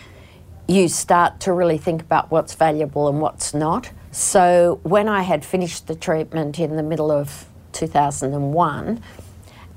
you 0.69 0.89
start 0.89 1.41
to 1.41 1.53
really 1.53 1.79
think 1.79 2.01
about 2.01 2.31
what's 2.31 2.55
valuable 2.55 3.09
and 3.09 3.21
what's 3.21 3.53
not. 3.53 3.91
So 4.13 4.79
when 4.85 5.09
I 5.09 5.23
had 5.23 5.45
finished 5.45 5.89
the 5.89 5.97
treatment 5.97 6.61
in 6.61 6.77
the 6.77 6.83
middle 6.83 7.11
of 7.11 7.47
2001 7.75 9.03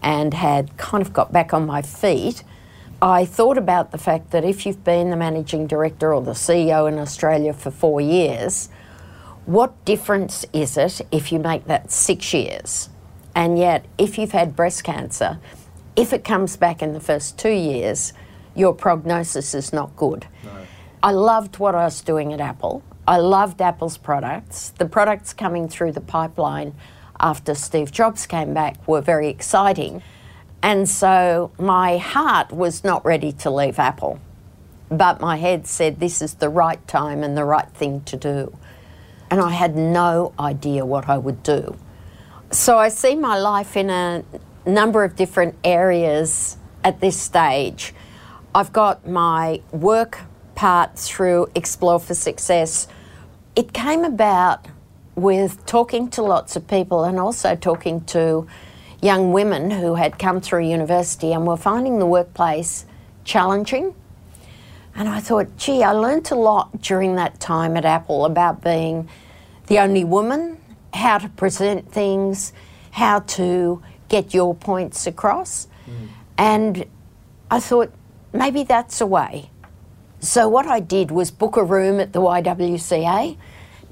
and 0.01 0.33
had 0.33 0.77
kind 0.77 1.01
of 1.01 1.11
got 1.11 1.33
back 1.33 1.53
on 1.53 1.65
my 1.65 1.81
feet, 1.81 2.43
I 3.01 3.25
thought 3.25 3.57
about 3.57 3.91
the 3.91 3.97
fact 3.97 4.31
that 4.31 4.43
if 4.43 4.65
you've 4.65 4.83
been 4.83 5.09
the 5.09 5.17
managing 5.17 5.67
director 5.67 6.13
or 6.13 6.21
the 6.21 6.31
CEO 6.31 6.87
in 6.87 6.97
Australia 6.97 7.53
for 7.53 7.69
four 7.71 7.99
years, 7.99 8.69
what 9.45 9.85
difference 9.85 10.45
is 10.51 10.77
it 10.77 11.01
if 11.11 11.31
you 11.31 11.39
make 11.39 11.65
that 11.65 11.91
six 11.91 12.33
years? 12.33 12.89
And 13.35 13.57
yet, 13.57 13.85
if 13.97 14.17
you've 14.17 14.31
had 14.31 14.55
breast 14.55 14.83
cancer, 14.83 15.39
if 15.95 16.11
it 16.11 16.23
comes 16.23 16.57
back 16.57 16.81
in 16.81 16.93
the 16.93 16.99
first 16.99 17.37
two 17.37 17.51
years, 17.51 18.13
your 18.55 18.73
prognosis 18.73 19.53
is 19.53 19.71
not 19.71 19.95
good. 19.95 20.25
I 21.03 21.11
loved 21.11 21.59
what 21.59 21.75
I 21.75 21.85
was 21.85 22.01
doing 22.01 22.33
at 22.33 22.41
Apple. 22.41 22.81
I 23.07 23.17
loved 23.17 23.61
Apple's 23.61 23.97
products. 23.97 24.71
The 24.71 24.87
products 24.87 25.33
coming 25.33 25.69
through 25.69 25.91
the 25.91 26.01
pipeline 26.01 26.73
after 27.19 27.55
Steve 27.55 27.91
Jobs 27.91 28.25
came 28.25 28.53
back 28.53 28.87
were 28.87 29.01
very 29.01 29.29
exciting. 29.29 30.01
And 30.61 30.89
so 30.89 31.51
my 31.59 31.97
heart 31.97 32.51
was 32.51 32.83
not 32.83 33.05
ready 33.05 33.31
to 33.33 33.49
leave 33.49 33.79
Apple, 33.79 34.19
but 34.89 35.21
my 35.21 35.37
head 35.37 35.67
said 35.67 35.99
this 35.99 36.21
is 36.21 36.35
the 36.35 36.49
right 36.49 36.85
time 36.87 37.23
and 37.23 37.37
the 37.37 37.45
right 37.45 37.69
thing 37.69 38.01
to 38.01 38.17
do. 38.17 38.57
And 39.29 39.41
I 39.41 39.51
had 39.51 39.75
no 39.75 40.33
idea 40.39 40.85
what 40.85 41.09
I 41.09 41.17
would 41.17 41.43
do. 41.43 41.77
So 42.51 42.77
I 42.77 42.89
see 42.89 43.15
my 43.15 43.37
life 43.37 43.75
in 43.75 43.89
a 43.89 44.23
number 44.65 45.03
of 45.03 45.15
different 45.15 45.55
areas 45.63 46.57
at 46.83 47.01
this 47.01 47.19
stage. 47.19 47.93
I've 48.55 48.71
got 48.71 49.07
my 49.07 49.61
work 49.71 50.19
part 50.55 50.97
through 50.97 51.47
Xplore 51.55 52.01
for 52.01 52.13
Success. 52.15 52.87
It 53.55 53.73
came 53.73 54.03
about 54.03 54.65
with 55.17 55.65
talking 55.65 56.09
to 56.11 56.21
lots 56.21 56.55
of 56.55 56.67
people 56.67 57.03
and 57.03 57.19
also 57.19 57.55
talking 57.55 58.01
to 58.01 58.47
young 59.01 59.33
women 59.33 59.71
who 59.71 59.95
had 59.95 60.19
come 60.19 60.39
through 60.39 60.63
university 60.69 61.33
and 61.33 61.45
were 61.45 61.57
finding 61.57 61.97
the 61.97 62.05
workplace 62.05 62.85
challenging. 63.23 63.95
And 64.95 65.09
I 65.09 65.19
thought, 65.19 65.57
gee, 65.57 65.83
I 65.83 65.91
learnt 65.91 66.29
a 66.29 66.35
lot 66.35 66.81
during 66.81 67.15
that 67.15 67.39
time 67.39 67.75
at 67.75 67.83
Apple 67.83 68.25
about 68.25 68.63
being 68.63 69.09
the 69.65 69.79
only 69.79 70.03
woman, 70.03 70.59
how 70.93 71.17
to 71.17 71.29
present 71.29 71.91
things, 71.91 72.53
how 72.91 73.19
to 73.21 73.81
get 74.09 74.35
your 74.35 74.53
points 74.53 75.07
across. 75.07 75.67
Mm. 75.87 76.07
And 76.37 76.85
I 77.49 77.59
thought, 77.59 77.91
maybe 78.33 78.63
that's 78.63 79.01
a 79.01 79.07
way. 79.07 79.49
So, 80.19 80.47
what 80.47 80.65
I 80.67 80.79
did 80.79 81.11
was 81.11 81.29
book 81.29 81.57
a 81.57 81.63
room 81.63 81.99
at 81.99 82.13
the 82.13 82.21
YWCA 82.21 83.37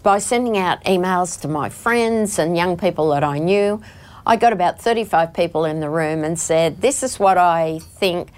by 0.06 0.20
sending 0.20 0.56
out 0.56 0.84
emails 0.84 1.42
to 1.42 1.48
my 1.48 1.68
friends 1.68 2.38
and 2.38 2.56
young 2.56 2.78
people 2.78 3.10
that 3.10 3.24
I 3.24 3.40
knew. 3.40 3.82
I 4.24 4.36
got 4.36 4.54
about 4.54 4.80
35 4.80 5.34
people 5.34 5.66
in 5.66 5.80
the 5.80 5.90
room 5.90 6.24
and 6.24 6.40
said, 6.40 6.80
This 6.80 7.02
is 7.02 7.20
what 7.20 7.40
I 7.40 7.80
think. 7.80 8.30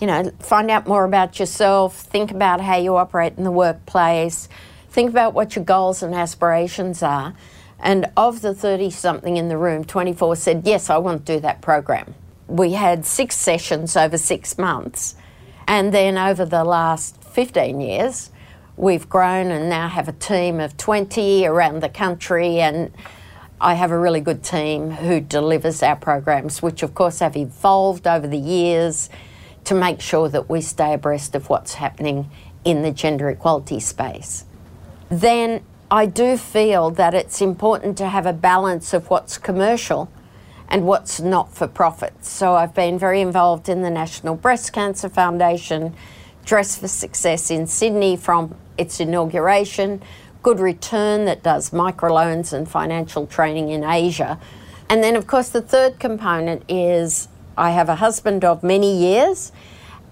You 0.00 0.06
know, 0.06 0.30
find 0.38 0.70
out 0.70 0.86
more 0.86 1.04
about 1.04 1.40
yourself, 1.40 1.96
think 1.96 2.30
about 2.30 2.60
how 2.60 2.76
you 2.76 2.94
operate 2.94 3.32
in 3.36 3.42
the 3.42 3.50
workplace, 3.50 4.48
think 4.88 5.10
about 5.10 5.34
what 5.34 5.56
your 5.56 5.64
goals 5.64 6.00
and 6.00 6.14
aspirations 6.14 7.02
are. 7.02 7.34
And 7.80 8.06
of 8.16 8.40
the 8.40 8.54
30 8.54 8.90
something 8.90 9.36
in 9.36 9.48
the 9.48 9.58
room, 9.58 9.84
24 9.84 10.36
said, 10.36 10.62
Yes, 10.64 10.90
I 10.90 10.98
want 10.98 11.26
to 11.26 11.34
do 11.34 11.40
that 11.40 11.60
program. 11.60 12.14
We 12.46 12.74
had 12.74 13.04
six 13.04 13.34
sessions 13.34 13.96
over 13.96 14.16
six 14.16 14.56
months. 14.56 15.16
And 15.66 15.92
then 15.92 16.16
over 16.18 16.44
the 16.44 16.62
last 16.62 17.20
15 17.24 17.80
years, 17.80 18.30
we've 18.76 19.08
grown 19.08 19.50
and 19.50 19.68
now 19.68 19.88
have 19.88 20.08
a 20.08 20.12
team 20.12 20.60
of 20.60 20.76
20 20.76 21.46
around 21.46 21.82
the 21.82 21.88
country. 21.88 22.58
And 22.60 22.92
I 23.60 23.74
have 23.74 23.90
a 23.90 23.98
really 23.98 24.20
good 24.20 24.42
team 24.42 24.90
who 24.90 25.20
delivers 25.20 25.82
our 25.82 25.96
programs, 25.96 26.62
which 26.62 26.82
of 26.82 26.94
course 26.94 27.20
have 27.20 27.36
evolved 27.36 28.06
over 28.06 28.26
the 28.26 28.38
years 28.38 29.08
to 29.64 29.74
make 29.74 30.00
sure 30.00 30.28
that 30.28 30.48
we 30.48 30.60
stay 30.60 30.94
abreast 30.94 31.34
of 31.34 31.48
what's 31.48 31.74
happening 31.74 32.30
in 32.64 32.82
the 32.82 32.90
gender 32.90 33.28
equality 33.30 33.80
space. 33.80 34.44
Then 35.08 35.62
I 35.90 36.06
do 36.06 36.36
feel 36.36 36.90
that 36.90 37.14
it's 37.14 37.40
important 37.40 37.96
to 37.98 38.08
have 38.08 38.26
a 38.26 38.32
balance 38.32 38.92
of 38.92 39.08
what's 39.08 39.38
commercial 39.38 40.10
and 40.68 40.84
what's 40.84 41.20
not 41.20 41.54
for 41.54 41.68
profit. 41.68 42.24
So 42.24 42.54
I've 42.54 42.74
been 42.74 42.98
very 42.98 43.20
involved 43.20 43.68
in 43.68 43.82
the 43.82 43.90
National 43.90 44.34
Breast 44.34 44.72
Cancer 44.72 45.08
Foundation, 45.08 45.94
Dress 46.46 46.76
for 46.76 46.86
Success 46.86 47.50
in 47.50 47.66
Sydney 47.66 48.16
from 48.16 48.54
its 48.78 49.00
inauguration, 49.00 50.00
Good 50.44 50.60
Return 50.60 51.24
that 51.24 51.42
does 51.42 51.70
microloans 51.70 52.52
and 52.52 52.68
financial 52.68 53.26
training 53.26 53.70
in 53.70 53.82
Asia. 53.82 54.38
And 54.88 55.02
then, 55.02 55.16
of 55.16 55.26
course, 55.26 55.48
the 55.48 55.60
third 55.60 55.98
component 55.98 56.62
is 56.68 57.26
I 57.58 57.70
have 57.70 57.88
a 57.88 57.96
husband 57.96 58.44
of 58.44 58.62
many 58.62 58.96
years, 58.96 59.50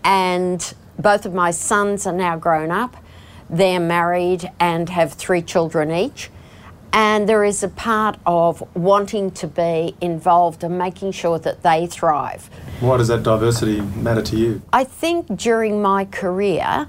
and 0.03 0.75
both 0.99 1.25
of 1.25 1.33
my 1.33 1.53
sons 1.53 2.05
are 2.05 2.13
now 2.13 2.37
grown 2.37 2.73
up. 2.73 2.97
They're 3.49 3.79
married 3.79 4.51
and 4.59 4.89
have 4.89 5.13
three 5.13 5.41
children 5.41 5.93
each. 5.93 6.31
And 6.95 7.29
there 7.29 7.43
is 7.43 7.65
a 7.65 7.69
part 7.69 8.21
of 8.25 8.63
wanting 8.77 9.33
to 9.33 9.49
be 9.49 9.97
involved 10.01 10.63
and 10.63 10.79
making 10.79 11.11
sure 11.11 11.41
that 11.41 11.65
they 11.65 11.89
thrive. 11.89 12.49
Why 12.79 12.99
does 12.99 13.09
that 13.09 13.25
diversity 13.25 13.81
matter 13.81 14.23
to 14.23 14.37
you? 14.37 14.63
I 14.73 14.85
think 14.85 15.37
during 15.37 15.83
my 15.83 16.05
career, 16.05 16.87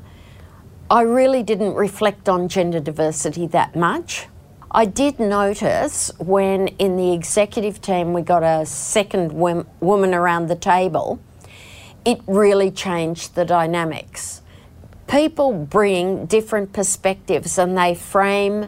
I 0.92 1.02
really 1.02 1.42
didn't 1.42 1.74
reflect 1.74 2.30
on 2.30 2.48
gender 2.50 2.80
diversity 2.80 3.48
that 3.48 3.76
much. 3.76 4.28
I 4.70 4.86
did 4.86 5.20
notice 5.20 6.12
when 6.20 6.68
in 6.68 6.98
the 6.98 7.12
executive 7.12 7.82
team 7.82 8.14
we 8.14 8.22
got 8.22 8.44
a 8.44 8.64
second 8.68 9.32
wom- 9.32 9.66
woman 9.80 10.14
around 10.14 10.50
the 10.50 10.56
table, 10.56 11.20
it 12.06 12.20
really 12.28 12.70
changed 12.70 13.34
the 13.34 13.44
dynamics. 13.46 14.44
People 15.08 15.52
bring 15.52 16.28
different 16.28 16.74
perspectives 16.74 17.58
and 17.58 17.76
they 17.76 17.96
frame 17.96 18.68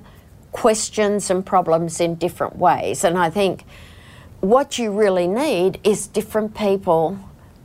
questions 0.52 1.30
and 1.30 1.46
problems 1.46 2.00
in 2.00 2.16
different 2.16 2.58
ways. 2.58 3.04
And 3.04 3.18
I 3.18 3.30
think 3.30 3.66
what 4.40 4.78
you 4.78 4.92
really 4.92 5.28
need 5.28 5.80
is 5.84 6.08
different 6.08 6.56
people 6.56 7.20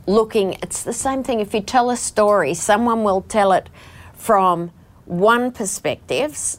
looking. 0.05 0.53
It's 0.61 0.83
the 0.83 0.93
same 0.93 1.23
thing 1.23 1.39
if 1.39 1.53
you 1.53 1.61
tell 1.61 1.89
a 1.89 1.97
story, 1.97 2.53
someone 2.53 3.03
will 3.03 3.21
tell 3.21 3.51
it 3.51 3.69
from 4.13 4.71
one 5.05 5.51
perspective, 5.51 6.57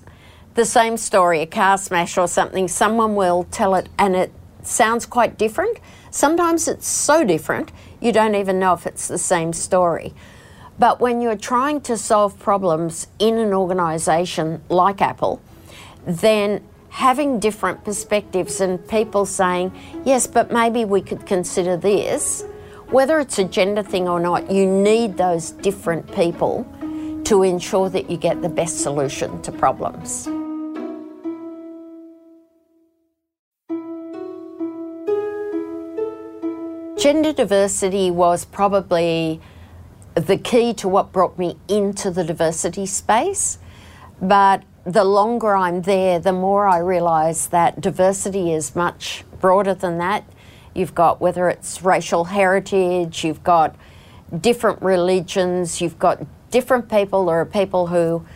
the 0.54 0.64
same 0.64 0.96
story, 0.96 1.40
a 1.40 1.46
car 1.46 1.78
smash 1.78 2.16
or 2.16 2.28
something, 2.28 2.68
someone 2.68 3.14
will 3.14 3.44
tell 3.50 3.74
it 3.74 3.88
and 3.98 4.14
it 4.14 4.32
sounds 4.62 5.06
quite 5.06 5.36
different. 5.36 5.78
Sometimes 6.10 6.68
it's 6.68 6.86
so 6.86 7.24
different 7.24 7.72
you 8.00 8.12
don't 8.12 8.34
even 8.34 8.58
know 8.58 8.74
if 8.74 8.86
it's 8.86 9.08
the 9.08 9.18
same 9.18 9.52
story. 9.52 10.14
But 10.78 11.00
when 11.00 11.20
you're 11.20 11.36
trying 11.36 11.80
to 11.82 11.96
solve 11.96 12.38
problems 12.38 13.06
in 13.18 13.38
an 13.38 13.52
organisation 13.52 14.62
like 14.68 15.00
Apple, 15.00 15.40
then 16.06 16.62
having 16.90 17.40
different 17.40 17.84
perspectives 17.84 18.60
and 18.60 18.86
people 18.88 19.26
saying, 19.26 19.72
yes, 20.04 20.26
but 20.26 20.52
maybe 20.52 20.84
we 20.84 21.00
could 21.00 21.26
consider 21.26 21.76
this, 21.76 22.44
whether 22.90 23.18
it's 23.18 23.38
a 23.38 23.44
gender 23.44 23.82
thing 23.82 24.08
or 24.08 24.20
not, 24.20 24.50
you 24.50 24.66
need 24.66 25.16
those 25.16 25.50
different 25.50 26.06
people 26.14 26.64
to 27.24 27.42
ensure 27.42 27.88
that 27.88 28.08
you 28.10 28.16
get 28.16 28.42
the 28.42 28.48
best 28.48 28.80
solution 28.80 29.42
to 29.42 29.50
problems. 29.50 30.26
Gender 36.96 37.32
diversity 37.32 38.10
was 38.10 38.44
probably 38.44 39.40
the 40.14 40.38
key 40.38 40.72
to 40.74 40.88
what 40.88 41.12
brought 41.12 41.38
me 41.38 41.58
into 41.68 42.10
the 42.10 42.22
diversity 42.22 42.86
space. 42.86 43.58
But 44.22 44.62
the 44.84 45.04
longer 45.04 45.54
I'm 45.54 45.82
there, 45.82 46.18
the 46.18 46.32
more 46.32 46.68
I 46.68 46.78
realise 46.78 47.46
that 47.46 47.80
diversity 47.80 48.52
is 48.52 48.76
much 48.76 49.24
broader 49.40 49.74
than 49.74 49.98
that. 49.98 50.24
You've 50.74 50.94
got 50.94 51.20
whether 51.20 51.48
it's 51.48 51.82
racial 51.82 52.24
heritage, 52.24 53.24
you've 53.24 53.42
got 53.42 53.76
different 54.40 54.82
religions, 54.82 55.80
you've 55.80 55.98
got 55.98 56.24
different 56.50 56.90
people. 56.90 57.26
There 57.26 57.40
are 57.40 57.46
people 57.46 57.86
who 57.86 58.26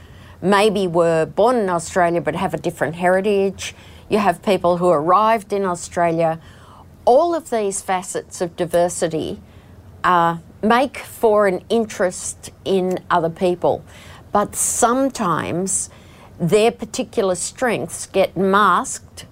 maybe 0.41 0.87
were 0.87 1.27
born 1.27 1.57
in 1.57 1.69
Australia 1.69 2.21
but 2.21 2.35
have 2.35 2.55
a 2.55 2.59
different 2.59 2.95
heritage. 2.95 3.75
You 4.09 4.19
have 4.19 4.43
people 4.43 4.79
who 4.79 4.89
arrived 4.89 5.53
in 5.53 5.65
Australia. 5.65 6.41
All 7.05 7.35
of 7.35 7.51
these 7.51 7.83
facets 7.83 8.41
of 8.41 8.57
diversity 8.57 9.41
uh, 10.03 10.39
make 10.63 10.99
for 10.99 11.47
an 11.47 11.63
interest 11.69 12.51
in 12.65 13.01
other 13.11 13.31
people, 13.31 13.85
but 14.33 14.55
sometimes 14.55 15.91
their 16.39 16.71
particular 16.71 17.35
strengths 17.35 18.07
get 18.07 18.37
masked 18.37 19.27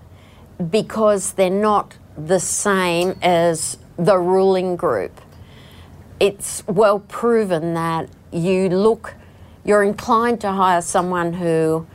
because 0.71 1.33
they're 1.33 1.51
not 1.51 1.97
the 2.17 2.41
same 2.41 3.17
as 3.23 3.79
the 3.97 4.19
ruling 4.19 4.77
group. 4.77 5.21
It's 6.19 6.67
well 6.67 7.01
proven 7.01 7.75
that 7.75 8.09
you 8.33 8.69
look, 8.69 9.15
you're 9.65 9.83
inclined 9.83 10.41
to 10.41 10.53
hire 10.53 10.83
someone 10.83 11.35
who 11.35 11.87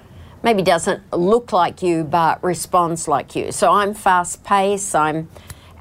maybe 0.44 0.62
doesn't 0.62 1.02
look 1.12 1.52
like 1.52 1.82
you 1.82 2.04
but 2.04 2.44
responds 2.44 3.08
like 3.08 3.36
you. 3.36 3.52
So 3.52 3.72
I'm 3.72 3.94
fast 3.94 4.44
paced, 4.44 4.96
I'm 4.96 5.30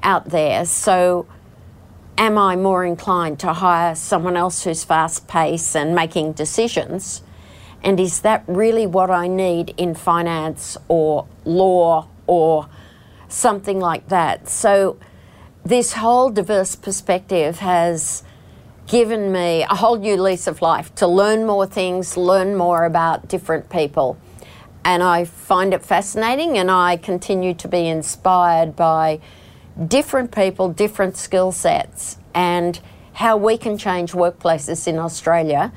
out 0.03 0.29
there. 0.29 0.65
So 0.65 1.27
am 2.17 2.37
I 2.37 2.55
more 2.55 2.83
inclined 2.83 3.39
to 3.39 3.53
hire 3.53 3.95
someone 3.95 4.35
else 4.35 4.63
who's 4.63 4.83
fast 4.83 5.27
paced 5.27 5.75
and 5.75 5.95
making 5.95 6.33
decisions? 6.33 7.21
And 7.83 7.99
is 7.99 8.21
that 8.21 8.43
really 8.47 8.85
what 8.85 9.09
I 9.09 9.27
need 9.27 9.73
in 9.77 9.95
finance 9.95 10.77
or 10.87 11.27
law 11.45 12.07
or 12.27 12.69
something 13.27 13.79
like 13.79 14.07
that? 14.09 14.47
So, 14.47 14.97
this 15.63 15.93
whole 15.93 16.31
diverse 16.31 16.75
perspective 16.75 17.59
has 17.59 18.23
given 18.87 19.31
me 19.31 19.63
a 19.63 19.75
whole 19.75 19.97
new 19.97 20.17
lease 20.17 20.47
of 20.47 20.61
life 20.61 20.93
to 20.95 21.07
learn 21.07 21.45
more 21.45 21.65
things, 21.65 22.17
learn 22.17 22.55
more 22.55 22.83
about 22.83 23.27
different 23.27 23.69
people. 23.69 24.17
And 24.83 25.03
I 25.03 25.25
find 25.25 25.73
it 25.73 25.83
fascinating, 25.83 26.57
and 26.57 26.71
I 26.71 26.97
continue 26.97 27.53
to 27.53 27.67
be 27.67 27.87
inspired 27.87 28.75
by 28.75 29.19
different 29.87 30.31
people, 30.31 30.69
different 30.69 31.15
skill 31.15 31.51
sets, 31.51 32.17
and 32.33 32.79
how 33.13 33.37
we 33.37 33.57
can 33.57 33.77
change 33.77 34.13
workplaces 34.13 34.87
in 34.87 34.97
Australia 34.97 35.71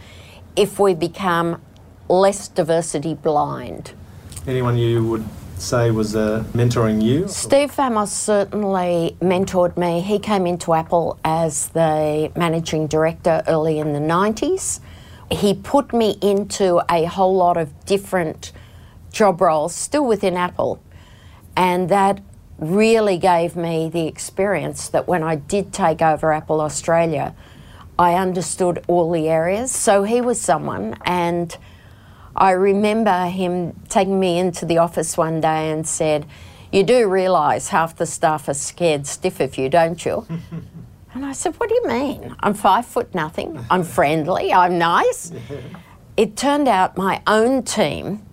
if 0.57 0.79
we 0.79 0.95
become 0.95 1.61
less 2.09 2.49
diversity 2.49 3.15
blind. 3.15 3.93
Anyone 4.47 4.77
you 4.77 5.07
would 5.07 5.25
say 5.59 5.91
was 5.91 6.15
uh, 6.15 6.45
mentoring 6.53 7.03
you? 7.03 7.27
Steve 7.29 7.73
Vamos 7.73 8.13
certainly 8.13 9.17
mentored 9.21 9.77
me. 9.77 10.01
He 10.01 10.19
came 10.19 10.47
into 10.47 10.75
Apple 10.75 11.19
as 11.25 11.69
the 11.69 12.31
managing 12.37 12.87
director 12.87 13.43
early 13.47 13.79
in 13.79 13.93
the 13.93 14.01
90s. 14.01 14.81
He 15.31 15.55
put 15.55 15.93
me 15.93 16.19
into 16.21 16.83
a 16.91 17.05
whole 17.05 17.37
lot 17.37 17.57
of 17.57 17.85
different 17.87 18.53
job 19.13 19.41
roles, 19.41 19.75
still 19.75 20.05
within 20.05 20.37
Apple, 20.37 20.83
and 21.57 21.89
that 21.89 22.21
really 22.59 23.19
gave 23.19 23.57
me 23.57 23.89
the 23.89 24.07
experience 24.07 24.89
that 24.89 25.09
when 25.09 25.23
I 25.23 25.37
did 25.37 25.73
take 25.73 26.03
over 26.03 26.33
Apple 26.33 26.61
Australia, 26.61 27.35
I 27.99 28.15
understood 28.15 28.85
all 28.89 29.11
the 29.11 29.29
areas. 29.29 29.71
So 29.71 30.03
he 30.03 30.21
was 30.21 30.41
someone, 30.41 30.97
and 31.05 31.57
I 32.37 32.51
remember 32.53 33.27
him 33.27 33.81
taking 33.89 34.19
me 34.19 34.39
into 34.39 34.67
the 34.67 34.79
office 34.79 35.17
one 35.17 35.41
day 35.41 35.71
and 35.71 35.87
said, 35.87 36.27
You 36.73 36.83
do 36.83 37.09
realise 37.09 37.69
half 37.69 37.97
the 37.97 38.07
staff 38.07 38.49
are 38.49 38.55
scared 38.55 39.07
stiff 39.07 39.41
of 39.41 39.57
you, 39.57 39.69
don't 39.69 40.05
you? 40.05 40.27
and 41.15 41.25
I 41.25 41.33
said, 41.33 41.55
What 41.61 41.69
do 41.69 41.75
you 41.77 41.87
mean? 41.87 42.35
I'm 42.41 42.55
five 42.55 42.87
foot 42.87 43.15
nothing, 43.15 43.65
I'm 43.71 43.85
friendly, 43.85 44.53
I'm 44.53 44.79
nice. 44.79 45.33
It 46.17 46.37
turned 46.37 46.69
out 46.69 46.97
my 46.97 47.21
own 47.27 47.65
team 47.65 48.25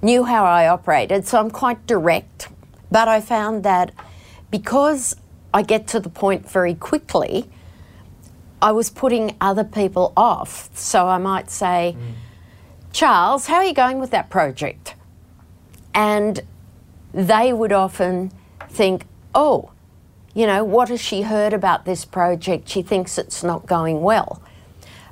knew 0.00 0.24
how 0.24 0.46
I 0.46 0.68
operated, 0.68 1.26
so 1.26 1.38
I'm 1.38 1.50
quite 1.50 1.86
direct. 1.86 2.48
But 2.90 3.08
I 3.08 3.20
found 3.20 3.62
that 3.64 3.92
because 4.50 5.14
I 5.52 5.60
get 5.60 5.86
to 5.88 6.00
the 6.00 6.08
point 6.08 6.50
very 6.50 6.74
quickly, 6.74 7.50
I 8.62 8.72
was 8.72 8.88
putting 8.88 9.36
other 9.38 9.64
people 9.64 10.14
off. 10.16 10.70
So 10.74 11.06
I 11.06 11.18
might 11.18 11.50
say, 11.50 11.94
mm 11.98 12.23
Charles, 12.94 13.48
how 13.48 13.56
are 13.56 13.64
you 13.64 13.74
going 13.74 13.98
with 13.98 14.12
that 14.12 14.30
project? 14.30 14.94
And 15.92 16.42
they 17.12 17.52
would 17.52 17.72
often 17.72 18.30
think, 18.68 19.06
oh, 19.34 19.72
you 20.32 20.46
know, 20.46 20.62
what 20.62 20.90
has 20.90 21.00
she 21.00 21.22
heard 21.22 21.52
about 21.52 21.86
this 21.86 22.04
project? 22.04 22.68
She 22.68 22.82
thinks 22.82 23.18
it's 23.18 23.42
not 23.42 23.66
going 23.66 24.02
well. 24.02 24.40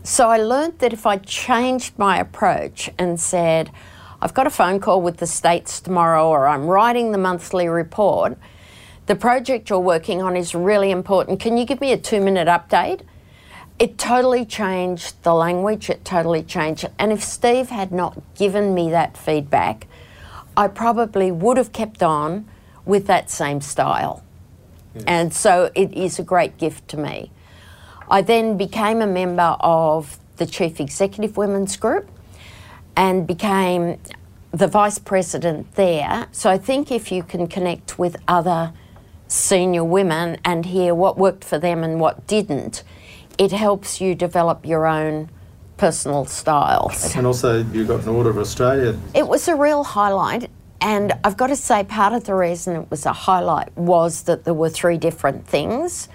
So 0.05 0.29
I 0.29 0.37
learned 0.37 0.79
that 0.79 0.93
if 0.93 1.07
I 1.07 1.17
changed 1.17 1.99
my 1.99 2.21
approach 2.21 2.89
and 2.99 3.19
said, 3.19 3.73
I've 4.21 4.33
got 4.33 4.47
a 4.47 4.51
phone 4.51 4.79
call 4.79 5.03
with 5.03 5.17
the 5.17 5.27
states 5.27 5.81
tomorrow, 5.81 6.29
or 6.29 6.47
I'm 6.47 6.69
writing 6.69 7.11
the 7.11 7.19
monthly 7.19 7.67
report, 7.67 8.39
the 9.07 9.17
project 9.17 9.71
you're 9.71 9.81
working 9.81 10.23
on 10.23 10.37
is 10.37 10.55
really 10.55 10.93
important. 10.93 11.41
Can 11.41 11.57
you 11.57 11.65
give 11.65 11.81
me 11.81 11.91
a 11.91 11.99
two 11.99 12.21
minute 12.21 12.47
update? 12.47 13.01
It 13.79 13.99
totally 13.99 14.45
changed 14.45 15.23
the 15.23 15.35
language, 15.35 15.91
it 15.91 16.05
totally 16.05 16.43
changed 16.43 16.85
it. 16.85 16.93
And 16.99 17.13
if 17.13 17.23
Steve 17.23 17.71
had 17.71 17.93
not 17.93 18.21
given 18.37 18.75
me 18.75 18.91
that 18.91 19.17
feedback, 19.17 19.87
I 20.57 20.69
probably 20.69 21.33
would 21.33 21.57
have 21.57 21.73
kept 21.73 22.03
on 22.03 22.49
with 22.85 23.07
that 23.07 23.31
same 23.31 23.61
style. 23.61 24.23
Yes. 24.95 25.05
And 25.07 25.35
so 25.35 25.71
it 25.75 25.93
is 25.95 26.19
a 26.19 26.23
great 26.23 26.59
gift 26.59 26.89
to 26.89 26.97
me. 26.97 27.31
I 28.09 28.21
then 28.23 28.57
became 28.57 29.01
a 29.01 29.07
member 29.07 29.57
of 29.61 30.19
the 30.37 30.47
Chief 30.47 30.81
Executive 30.81 31.37
Women's 31.37 31.77
Group 31.77 32.11
and 32.97 33.27
became 33.27 33.99
the 34.51 34.67
vice 34.67 34.99
president 34.99 35.75
there. 35.77 36.27
So 36.33 36.51
I 36.51 36.59
think 36.59 36.93
if 36.93 37.11
you 37.11 37.23
can 37.23 37.47
connect 37.47 37.99
with 37.99 38.17
other 38.29 38.73
senior 39.29 39.85
women 39.85 40.37
and 40.45 40.67
hear 40.67 40.95
what 40.95 41.17
worked 41.17 41.43
for 41.43 41.59
them 41.59 41.83
and 41.83 41.99
what 41.99 42.27
didn't, 42.27 42.83
it 43.39 43.53
helps 43.53 44.01
you 44.01 44.15
develop 44.15 44.67
your 44.67 44.87
own 44.87 45.31
personal 45.77 46.25
style. 46.25 46.93
And 47.17 47.27
also, 47.27 47.65
you 47.65 47.85
got 47.85 48.03
an 48.03 48.09
Order 48.09 48.31
of 48.31 48.39
Australia. 48.39 48.99
It 49.15 49.27
was 49.27 49.49
a 49.49 49.57
real 49.57 49.85
highlight. 49.85 50.51
And 50.81 51.13
I've 51.23 51.37
got 51.37 51.47
to 51.49 51.57
say, 51.57 51.85
part 51.85 52.13
of 52.13 52.25
the 52.25 52.35
reason 52.35 52.75
it 52.75 52.91
was 52.91 53.07
a 53.07 53.13
highlight 53.13 53.77
was 53.77 54.23
that 54.25 54.45
there 54.45 54.55
were 54.55 54.69
three 54.69 54.99
different 54.99 55.47
things. 55.47 56.09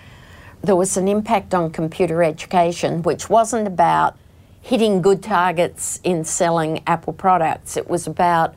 There 0.61 0.75
was 0.75 0.97
an 0.97 1.07
impact 1.07 1.53
on 1.53 1.71
computer 1.71 2.23
education, 2.23 3.01
which 3.01 3.29
wasn't 3.29 3.67
about 3.67 4.17
hitting 4.61 5.01
good 5.01 5.23
targets 5.23 6.01
in 6.03 6.25
selling 6.25 6.83
Apple 6.85 7.13
products. 7.13 7.77
It 7.77 7.89
was 7.89 8.07
about 8.07 8.53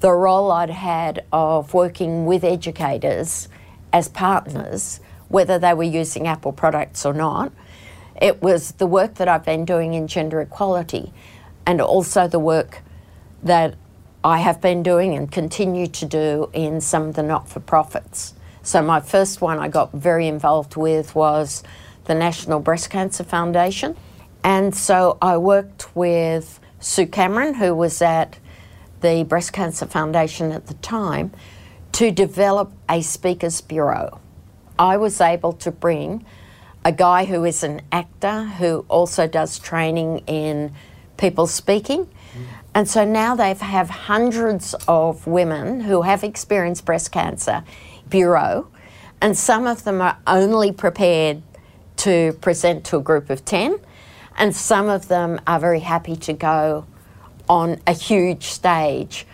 the 0.00 0.10
role 0.12 0.50
I'd 0.50 0.70
had 0.70 1.24
of 1.30 1.74
working 1.74 2.24
with 2.24 2.42
educators 2.42 3.48
as 3.92 4.08
partners, 4.08 5.00
whether 5.28 5.58
they 5.58 5.74
were 5.74 5.82
using 5.82 6.26
Apple 6.26 6.52
products 6.52 7.04
or 7.04 7.12
not, 7.12 7.52
it 8.20 8.42
was 8.42 8.72
the 8.72 8.86
work 8.86 9.14
that 9.14 9.28
I've 9.28 9.44
been 9.44 9.64
doing 9.64 9.94
in 9.94 10.06
gender 10.06 10.40
equality 10.40 11.12
and 11.66 11.80
also 11.80 12.28
the 12.28 12.38
work 12.38 12.82
that 13.42 13.74
I 14.22 14.38
have 14.38 14.60
been 14.60 14.82
doing 14.82 15.14
and 15.14 15.30
continue 15.30 15.86
to 15.86 16.04
do 16.04 16.50
in 16.52 16.80
some 16.80 17.08
of 17.08 17.14
the 17.14 17.22
not 17.22 17.48
for 17.48 17.60
profits. 17.60 18.34
So, 18.62 18.82
my 18.82 19.00
first 19.00 19.40
one 19.40 19.58
I 19.58 19.68
got 19.68 19.92
very 19.92 20.28
involved 20.28 20.76
with 20.76 21.14
was 21.14 21.62
the 22.04 22.14
National 22.14 22.60
Breast 22.60 22.90
Cancer 22.90 23.24
Foundation. 23.24 23.96
And 24.42 24.74
so 24.74 25.18
I 25.20 25.36
worked 25.36 25.94
with 25.94 26.60
Sue 26.80 27.06
Cameron, 27.06 27.54
who 27.54 27.74
was 27.74 28.00
at 28.02 28.38
the 29.00 29.24
Breast 29.24 29.52
Cancer 29.52 29.86
Foundation 29.86 30.52
at 30.52 30.66
the 30.66 30.74
time, 30.74 31.32
to 31.92 32.10
develop 32.10 32.72
a 32.88 33.02
Speakers 33.02 33.60
Bureau. 33.60 34.20
I 34.78 34.96
was 34.96 35.20
able 35.20 35.52
to 35.54 35.70
bring 35.70 36.24
a 36.84 36.92
guy 36.92 37.24
who 37.24 37.44
is 37.44 37.62
an 37.62 37.82
actor 37.92 38.44
who 38.44 38.84
also 38.88 39.26
does 39.26 39.58
training 39.58 40.18
in 40.26 40.72
people 41.16 41.46
speaking. 41.46 42.06
Mm. 42.06 42.44
And 42.74 42.88
so 42.88 43.04
now 43.04 43.34
they 43.34 43.52
have 43.52 43.90
hundreds 43.90 44.74
of 44.86 45.26
women 45.26 45.80
who 45.80 46.02
have 46.02 46.24
experienced 46.24 46.84
breast 46.84 47.12
cancer 47.12 47.64
bureau, 48.08 48.68
and 49.20 49.36
some 49.36 49.66
of 49.66 49.84
them 49.84 50.00
are 50.00 50.18
only 50.26 50.72
prepared 50.72 51.42
to 51.98 52.32
present 52.40 52.84
to 52.86 52.96
a 52.96 53.02
group 53.02 53.28
of 53.28 53.44
10, 53.44 53.78
and 54.38 54.56
some 54.56 54.88
of 54.88 55.08
them 55.08 55.40
are 55.46 55.60
very 55.60 55.80
happy 55.80 56.16
to 56.16 56.32
go 56.32 56.86
on 57.48 57.80
a 57.86 57.92
huge 57.92 58.44
stage. 58.44 59.26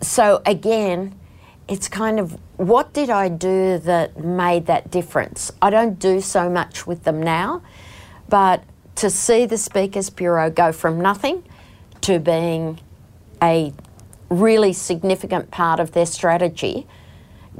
So 0.00 0.42
again, 0.46 1.18
it's 1.68 1.88
kind 1.88 2.20
of 2.20 2.38
what 2.56 2.92
did 2.92 3.10
I 3.10 3.28
do 3.28 3.78
that 3.78 4.22
made 4.22 4.66
that 4.66 4.90
difference? 4.90 5.50
I 5.62 5.70
don't 5.70 5.98
do 5.98 6.20
so 6.20 6.48
much 6.48 6.86
with 6.86 7.04
them 7.04 7.22
now, 7.22 7.62
but 8.28 8.64
to 8.96 9.10
see 9.10 9.46
the 9.46 9.58
Speakers 9.58 10.10
Bureau 10.10 10.50
go 10.50 10.72
from 10.72 11.00
nothing 11.00 11.42
to 12.02 12.18
being 12.18 12.80
a 13.42 13.72
really 14.28 14.72
significant 14.72 15.50
part 15.50 15.80
of 15.80 15.92
their 15.92 16.06
strategy 16.06 16.86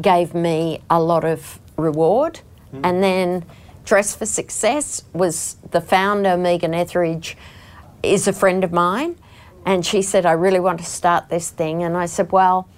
gave 0.00 0.34
me 0.34 0.80
a 0.90 1.00
lot 1.00 1.24
of 1.24 1.60
reward. 1.76 2.40
Mm. 2.72 2.80
And 2.84 3.02
then 3.02 3.44
Dress 3.84 4.14
for 4.14 4.26
Success 4.26 5.02
was 5.12 5.56
the 5.70 5.80
founder, 5.80 6.36
Megan 6.36 6.74
Etheridge, 6.74 7.36
is 8.02 8.28
a 8.28 8.32
friend 8.32 8.64
of 8.64 8.72
mine. 8.72 9.16
And 9.66 9.84
she 9.84 10.02
said, 10.02 10.26
I 10.26 10.32
really 10.32 10.60
want 10.60 10.78
to 10.80 10.84
start 10.84 11.28
this 11.28 11.50
thing. 11.50 11.82
And 11.82 11.96
I 11.96 12.06
said, 12.06 12.32
Well, 12.32 12.68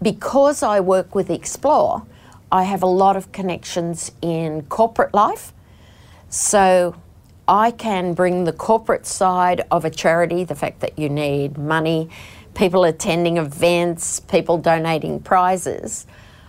because 0.00 0.62
I 0.62 0.80
work 0.80 1.14
with 1.14 1.28
Xplore, 1.28 2.06
I 2.50 2.64
have 2.64 2.82
a 2.82 2.86
lot 2.86 3.16
of 3.16 3.32
connections 3.32 4.12
in 4.22 4.62
corporate 4.62 5.12
life. 5.12 5.52
So 6.30 6.94
I 7.46 7.70
can 7.70 8.14
bring 8.14 8.44
the 8.44 8.52
corporate 8.52 9.06
side 9.06 9.62
of 9.70 9.84
a 9.84 9.90
charity, 9.90 10.44
the 10.44 10.54
fact 10.54 10.80
that 10.80 10.98
you 10.98 11.08
need 11.08 11.56
money, 11.56 12.10
people 12.54 12.84
attending 12.84 13.38
events, 13.38 14.20
people 14.20 14.58
donating 14.58 15.20
prizes. 15.20 16.06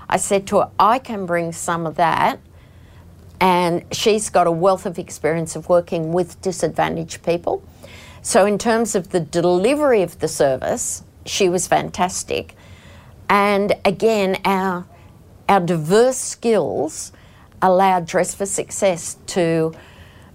I 0.10 0.18
said 0.18 0.48
to 0.48 0.60
her, 0.60 0.72
I 0.80 1.00
can 1.00 1.26
bring 1.26 1.52
some 1.52 1.86
of 1.86 1.96
that. 1.96 2.40
And 3.40 3.86
she's 3.94 4.30
got 4.30 4.48
a 4.48 4.52
wealth 4.52 4.86
of 4.86 5.00
experience 5.00 5.56
of 5.56 5.70
working 5.70 6.12
with 6.12 6.42
disadvantaged 6.42 7.24
people. 7.24 7.64
So, 8.22 8.46
in 8.46 8.58
terms 8.58 8.96
of 8.96 9.12
the 9.12 9.22
delivery 9.22 10.02
of 10.02 10.20
the 10.20 10.28
service, 10.28 11.04
she 11.26 11.48
was 11.48 11.66
fantastic. 11.66 12.56
And 13.30 13.76
again, 13.86 14.38
our, 14.44 14.86
our 15.48 15.60
diverse 15.60 16.18
skills 16.18 17.12
allowed 17.62 18.08
Dress 18.08 18.34
for 18.34 18.46
Success 18.46 19.18
to 19.28 19.74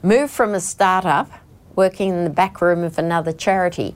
move 0.03 0.31
from 0.31 0.55
a 0.55 0.61
startup 0.61 1.31
working 1.75 2.11
in 2.11 2.25
the 2.25 2.31
back 2.31 2.61
room 2.61 2.85
of 2.85 2.99
another 2.99 3.33
charity 3.33 3.95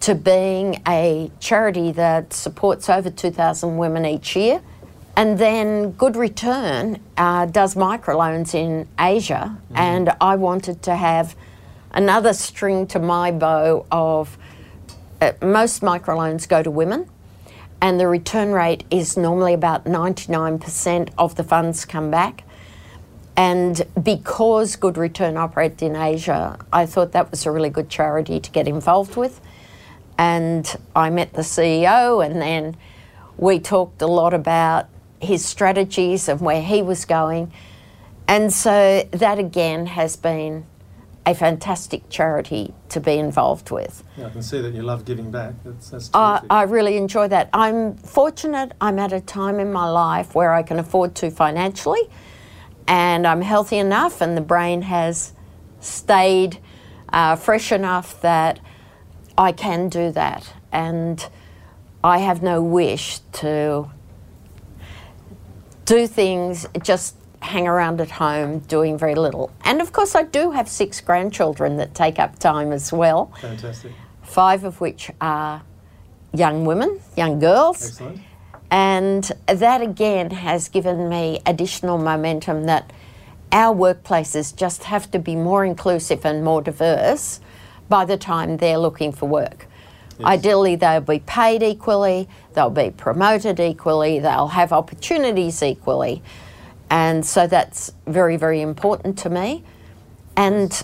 to 0.00 0.14
being 0.14 0.80
a 0.86 1.30
charity 1.40 1.92
that 1.92 2.32
supports 2.32 2.88
over 2.88 3.10
2,000 3.10 3.76
women 3.76 4.06
each 4.06 4.36
year. 4.36 4.62
And 5.16 5.36
then 5.36 5.92
Good 5.92 6.14
Return 6.14 7.00
uh, 7.16 7.46
does 7.46 7.74
microloans 7.74 8.54
in 8.54 8.86
Asia, 8.98 9.58
mm. 9.72 9.76
and 9.76 10.12
I 10.20 10.36
wanted 10.36 10.82
to 10.84 10.94
have 10.94 11.34
another 11.90 12.32
string 12.32 12.86
to 12.88 13.00
my 13.00 13.32
bow 13.32 13.84
of 13.90 14.38
uh, 15.20 15.32
most 15.42 15.82
microloans 15.82 16.48
go 16.48 16.62
to 16.62 16.70
women, 16.70 17.10
and 17.80 18.00
the 18.00 18.08
return 18.08 18.52
rate 18.52 18.84
is 18.90 19.16
normally 19.16 19.54
about 19.54 19.84
99% 19.84 21.10
of 21.16 21.36
the 21.36 21.44
funds 21.44 21.84
come 21.84 22.10
back. 22.10 22.44
And 23.36 23.80
because 24.02 24.74
Good 24.74 24.98
Return 24.98 25.36
operated 25.36 25.82
in 25.82 25.94
Asia, 25.94 26.58
I 26.72 26.86
thought 26.86 27.12
that 27.12 27.30
was 27.30 27.46
a 27.46 27.52
really 27.52 27.70
good 27.70 27.88
charity 27.88 28.40
to 28.40 28.50
get 28.50 28.66
involved 28.66 29.14
with. 29.14 29.40
And 30.18 30.76
I 30.96 31.10
met 31.10 31.34
the 31.34 31.42
CEO, 31.42 32.24
and 32.24 32.42
then 32.42 32.76
we 33.36 33.60
talked 33.60 34.02
a 34.02 34.08
lot 34.08 34.34
about 34.34 34.88
his 35.20 35.44
strategies 35.44 36.28
and 36.28 36.40
where 36.40 36.60
he 36.60 36.82
was 36.82 37.04
going. 37.04 37.52
And 38.26 38.52
so 38.52 39.06
that 39.12 39.38
again 39.38 39.86
has 39.86 40.16
been 40.16 40.66
a 41.28 41.34
fantastic 41.34 42.08
charity 42.08 42.72
to 42.88 43.00
be 43.00 43.18
involved 43.18 43.70
with. 43.70 44.02
Yeah, 44.16 44.26
I 44.26 44.30
can 44.30 44.42
see 44.42 44.60
that 44.60 44.74
you 44.74 44.82
love 44.82 45.04
giving 45.04 45.30
back. 45.30 45.54
That's, 45.64 45.90
that's 45.90 46.10
I, 46.14 46.42
I 46.48 46.62
really 46.62 46.96
enjoy 46.96 47.28
that. 47.28 47.50
I'm 47.52 47.96
fortunate 47.96 48.72
I'm 48.80 48.98
at 48.98 49.12
a 49.12 49.20
time 49.20 49.60
in 49.60 49.72
my 49.72 49.88
life 49.88 50.34
where 50.34 50.52
I 50.52 50.62
can 50.62 50.78
afford 50.78 51.14
to 51.16 51.30
financially 51.30 52.08
and 52.88 53.26
I'm 53.26 53.42
healthy 53.42 53.76
enough, 53.76 54.22
and 54.22 54.34
the 54.34 54.40
brain 54.40 54.80
has 54.82 55.34
stayed 55.78 56.58
uh, 57.12 57.36
fresh 57.36 57.70
enough 57.70 58.20
that 58.22 58.60
I 59.36 59.52
can 59.52 59.90
do 59.90 60.10
that. 60.12 60.54
And 60.72 61.24
I 62.02 62.18
have 62.18 62.42
no 62.42 62.62
wish 62.62 63.18
to 63.34 63.90
do 65.84 66.06
things, 66.06 66.66
just 66.82 67.14
hang 67.40 67.66
around 67.68 68.00
at 68.00 68.10
home 68.10 68.60
doing 68.60 68.98
very 68.98 69.14
little. 69.14 69.50
And 69.64 69.80
of 69.80 69.92
course, 69.92 70.14
I 70.14 70.24
do 70.24 70.50
have 70.50 70.68
six 70.68 71.00
grandchildren 71.00 71.76
that 71.76 71.94
take 71.94 72.18
up 72.18 72.38
time 72.38 72.72
as 72.72 72.92
well. 72.92 73.32
Fantastic. 73.40 73.92
Five 74.22 74.64
of 74.64 74.80
which 74.80 75.10
are 75.20 75.62
young 76.32 76.64
women, 76.64 77.00
young 77.16 77.38
girls. 77.38 77.84
Excellent. 77.84 78.20
And 78.70 79.32
that 79.46 79.80
again 79.80 80.30
has 80.30 80.68
given 80.68 81.08
me 81.08 81.40
additional 81.46 81.96
momentum 81.96 82.64
that 82.64 82.92
our 83.50 83.74
workplaces 83.74 84.54
just 84.54 84.84
have 84.84 85.10
to 85.12 85.18
be 85.18 85.34
more 85.34 85.64
inclusive 85.64 86.26
and 86.26 86.44
more 86.44 86.60
diverse 86.60 87.40
by 87.88 88.04
the 88.04 88.18
time 88.18 88.58
they're 88.58 88.78
looking 88.78 89.12
for 89.12 89.26
work. 89.26 89.66
Yes. 90.18 90.26
Ideally, 90.26 90.76
they'll 90.76 91.00
be 91.00 91.20
paid 91.20 91.62
equally, 91.62 92.28
they'll 92.52 92.68
be 92.68 92.90
promoted 92.90 93.60
equally, 93.60 94.18
they'll 94.18 94.48
have 94.48 94.72
opportunities 94.72 95.62
equally. 95.62 96.22
And 96.90 97.24
so 97.24 97.46
that's 97.46 97.92
very, 98.06 98.36
very 98.36 98.60
important 98.60 99.18
to 99.18 99.30
me. 99.30 99.64
And 100.36 100.82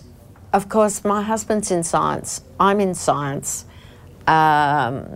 of 0.53 0.69
course, 0.69 1.05
my 1.05 1.23
husband's 1.23 1.71
in 1.71 1.83
science, 1.83 2.43
I'm 2.61 2.81
in 2.81 2.95
science. 2.95 3.65
Um, 4.27 5.07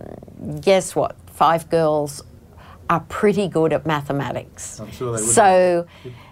guess 0.61 0.95
what? 0.95 1.15
Five 1.27 1.69
girls, 1.69 2.23
are 2.89 2.99
pretty 3.01 3.47
good 3.47 3.71
at 3.71 3.85
mathematics. 3.85 4.79
I'm 4.79 4.91
sure 4.91 5.15
they 5.15 5.21
would. 5.21 5.29
So 5.29 5.87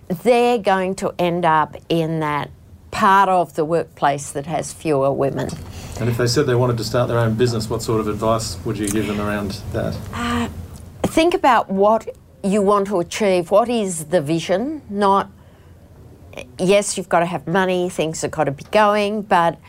they're 0.08 0.58
going 0.58 0.96
to 0.96 1.14
end 1.20 1.46
up 1.46 1.78
in 1.90 2.20
that 2.22 2.50
part 2.92 3.30
of 3.30 3.54
the 3.54 3.64
workplace 3.64 4.32
that 4.32 4.48
has 4.48 4.74
fewer 4.74 5.12
women. 5.12 5.50
And 6.00 6.10
if 6.10 6.18
they 6.18 6.28
said 6.28 6.48
they 6.48 6.56
wanted 6.56 6.78
to 6.78 6.84
start 6.84 7.08
their 7.08 7.20
own 7.20 7.36
business, 7.36 7.70
what 7.70 7.84
sort 7.84 8.00
of 8.00 8.08
advice 8.08 8.58
would 8.66 8.78
you 8.78 8.88
give 8.88 9.08
them 9.08 9.20
around 9.20 9.52
that? 9.72 9.96
Uh, 10.14 10.50
think 11.04 11.34
about 11.34 11.70
what 11.70 12.16
you 12.48 12.62
want 12.62 12.88
to 12.88 13.00
achieve. 13.00 13.52
What 13.52 13.70
is 13.70 14.06
the 14.06 14.22
vision? 14.22 14.82
Not, 14.90 15.30
yes, 16.58 16.98
you've 16.98 17.10
got 17.10 17.20
to 17.20 17.26
have 17.26 17.48
money, 17.48 17.90
things 17.90 18.22
have 18.22 18.32
got 18.32 18.46
to 18.46 18.52
be 18.52 18.64
going, 18.72 19.24
but 19.24 19.60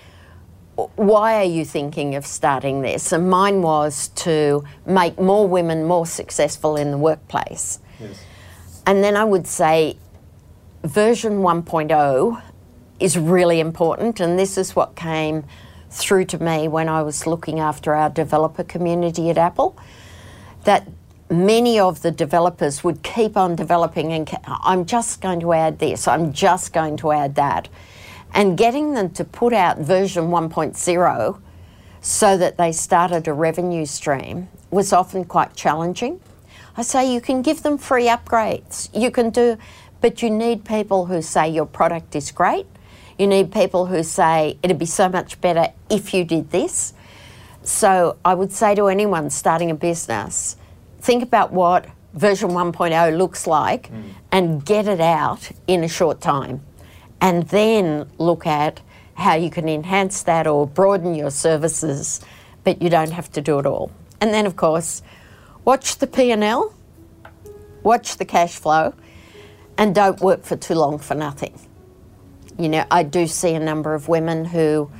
why 0.95 1.37
are 1.37 1.45
you 1.45 1.65
thinking 1.65 2.15
of 2.15 2.25
starting 2.25 2.83
this? 2.83 3.11
And 3.11 3.29
mine 3.29 3.63
was 3.63 4.09
to 4.09 4.65
make 4.87 5.19
more 5.19 5.47
women 5.49 5.85
more 5.85 6.07
successful 6.07 6.77
in 6.77 6.93
the 6.93 6.99
workplace. 6.99 7.81
Yes. 7.99 8.25
And 8.87 9.03
then 9.03 9.17
I 9.17 9.25
would 9.25 9.47
say 9.47 9.99
version 10.85 11.43
1.0 11.43 12.43
is 13.01 13.19
really 13.19 13.59
important, 13.59 14.21
and 14.21 14.39
this 14.39 14.57
is 14.57 14.77
what 14.77 14.95
came 14.95 15.45
through 15.91 16.27
to 16.27 16.43
me 16.43 16.69
when 16.69 16.89
I 16.89 17.03
was 17.03 17.27
looking 17.27 17.59
after 17.59 17.95
our 17.95 18.11
developer 18.11 18.63
community 18.63 19.31
at 19.31 19.39
Apple. 19.39 19.77
That 20.65 20.87
many 21.31 21.79
of 21.79 22.03
the 22.03 22.11
developers 22.11 22.83
would 22.83 23.03
keep 23.03 23.37
on 23.37 23.57
developing, 23.57 24.13
and 24.13 24.31
I'm 24.45 24.87
just 24.87 25.21
going 25.21 25.41
to 25.41 25.53
add 25.53 25.79
this, 25.79 26.09
I'm 26.09 26.33
just 26.33 26.73
going 26.73 26.97
to 26.99 27.13
add 27.13 27.35
that 27.37 27.69
and 28.35 28.59
getting 28.59 28.95
them 28.95 29.11
to 29.11 29.25
put 29.25 29.53
out 29.53 29.79
version 29.79 30.25
1.0 30.25 31.41
so 32.01 32.37
that 32.37 32.57
they 32.57 32.73
started 32.73 33.27
a 33.27 33.33
revenue 33.33 33.87
stream 33.87 34.49
was 34.71 34.93
often 34.93 35.25
quite 35.25 35.55
challenging. 35.57 36.21
I 36.77 36.83
say 36.83 37.13
you 37.13 37.21
can 37.21 37.43
give 37.43 37.63
them 37.63 37.79
free 37.79 38.07
upgrades, 38.07 38.89
you 38.95 39.11
can 39.11 39.31
do, 39.31 39.57
but 40.01 40.23
you 40.23 40.31
need 40.31 40.65
people 40.65 41.07
who 41.07 41.23
say 41.23 41.49
your 41.49 41.67
product 41.67 42.15
is 42.15 42.31
great. 42.31 42.67
You 43.19 43.27
need 43.27 43.51
people 43.51 43.87
who 43.87 44.05
say 44.05 44.59
it'd 44.63 44.79
be 44.79 44.87
so 44.87 45.09
much 45.09 45.41
better 45.41 45.73
if 45.91 46.15
you 46.15 46.25
did 46.25 46.51
this. 46.51 46.93
So 47.65 48.17
I 48.25 48.35
would 48.35 48.53
say 48.53 48.77
to 48.77 48.87
anyone 48.87 49.31
starting 49.31 49.73
a 49.73 49.75
business, 49.75 50.57
think 51.01 51.23
about 51.23 51.53
what 51.53 51.87
version 52.15 52.51
1.0 52.51 53.17
looks 53.17 53.47
like 53.47 53.91
mm. 53.91 54.03
and 54.33 54.65
get 54.65 54.89
it 54.89 55.01
out 55.01 55.51
in 55.67 55.85
a 55.85 55.89
short 55.89 56.21
time 56.21 56.63
and 57.21 57.49
then 57.49 58.11
look 58.19 58.47
at 58.47 58.81
how 59.15 59.35
you 59.35 59.51
can 59.51 59.69
enhance 59.69 60.23
that 60.23 60.47
or 60.47 60.67
broaden 60.67 61.15
your 61.15 61.31
services, 61.31 62.21
but 62.65 62.81
you 62.81 62.89
don't 62.89 63.11
have 63.11 63.31
to 63.33 63.41
do 63.41 63.59
it 63.59 63.67
all. 63.67 63.91
And 64.21 64.33
then, 64.33 64.47
of 64.47 64.57
course, 64.57 65.03
watch 65.65 65.97
the 65.97 66.07
P&L, 66.07 66.73
watch 67.83 68.17
the 68.17 68.25
cash 68.25 68.55
flow, 68.57 68.95
and 69.77 69.95
don't 69.95 70.21
work 70.21 70.45
for 70.45 70.57
too 70.57 70.75
long 70.75 70.99
for 70.99 71.15
nothing. 71.15 71.59
You 72.59 72.69
know, 72.69 72.85
I 72.91 73.03
do 73.03 73.27
see 73.27 73.55
a 73.55 73.61
number 73.61 73.95
of 73.95 74.09
women 74.09 74.45
who, 74.45 74.91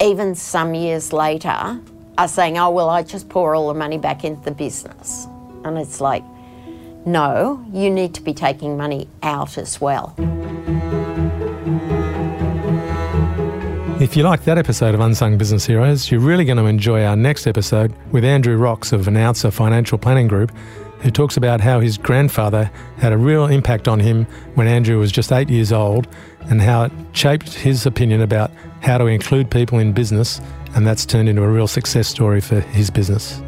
even 0.00 0.34
some 0.34 0.74
years 0.74 1.12
later, 1.12 1.80
are 2.16 2.28
saying, 2.28 2.58
oh, 2.58 2.70
well, 2.70 2.90
I 2.90 3.02
just 3.02 3.28
pour 3.28 3.54
all 3.54 3.68
the 3.68 3.74
money 3.74 3.98
back 3.98 4.24
into 4.24 4.42
the 4.42 4.50
business. 4.50 5.26
And 5.64 5.78
it's 5.78 6.00
like, 6.00 6.22
no, 7.06 7.64
you 7.72 7.90
need 7.90 8.14
to 8.14 8.22
be 8.22 8.32
taking 8.34 8.76
money 8.76 9.08
out 9.22 9.58
as 9.58 9.80
well. 9.80 10.14
If 14.00 14.16
you 14.16 14.22
like 14.22 14.44
that 14.44 14.58
episode 14.58 14.94
of 14.94 15.00
Unsung 15.00 15.38
Business 15.38 15.64
Heroes, 15.64 16.10
you're 16.10 16.20
really 16.20 16.44
going 16.44 16.58
to 16.58 16.66
enjoy 16.66 17.04
our 17.04 17.16
next 17.16 17.46
episode 17.46 17.94
with 18.12 18.24
Andrew 18.24 18.56
Rocks 18.56 18.92
of 18.92 19.08
Announcer 19.08 19.50
Financial 19.50 19.96
Planning 19.96 20.28
Group, 20.28 20.52
who 21.00 21.10
talks 21.10 21.36
about 21.36 21.60
how 21.60 21.80
his 21.80 21.96
grandfather 21.96 22.70
had 22.98 23.12
a 23.12 23.16
real 23.16 23.46
impact 23.46 23.88
on 23.88 24.00
him 24.00 24.24
when 24.56 24.66
Andrew 24.66 24.98
was 24.98 25.12
just 25.12 25.32
eight 25.32 25.48
years 25.48 25.72
old 25.72 26.08
and 26.50 26.60
how 26.60 26.84
it 26.84 26.92
shaped 27.12 27.54
his 27.54 27.86
opinion 27.86 28.20
about 28.20 28.50
how 28.82 28.98
to 28.98 29.06
include 29.06 29.50
people 29.50 29.78
in 29.78 29.92
business, 29.92 30.40
and 30.74 30.86
that's 30.86 31.06
turned 31.06 31.28
into 31.28 31.42
a 31.42 31.48
real 31.48 31.68
success 31.68 32.08
story 32.08 32.40
for 32.40 32.60
his 32.60 32.90
business. 32.90 33.40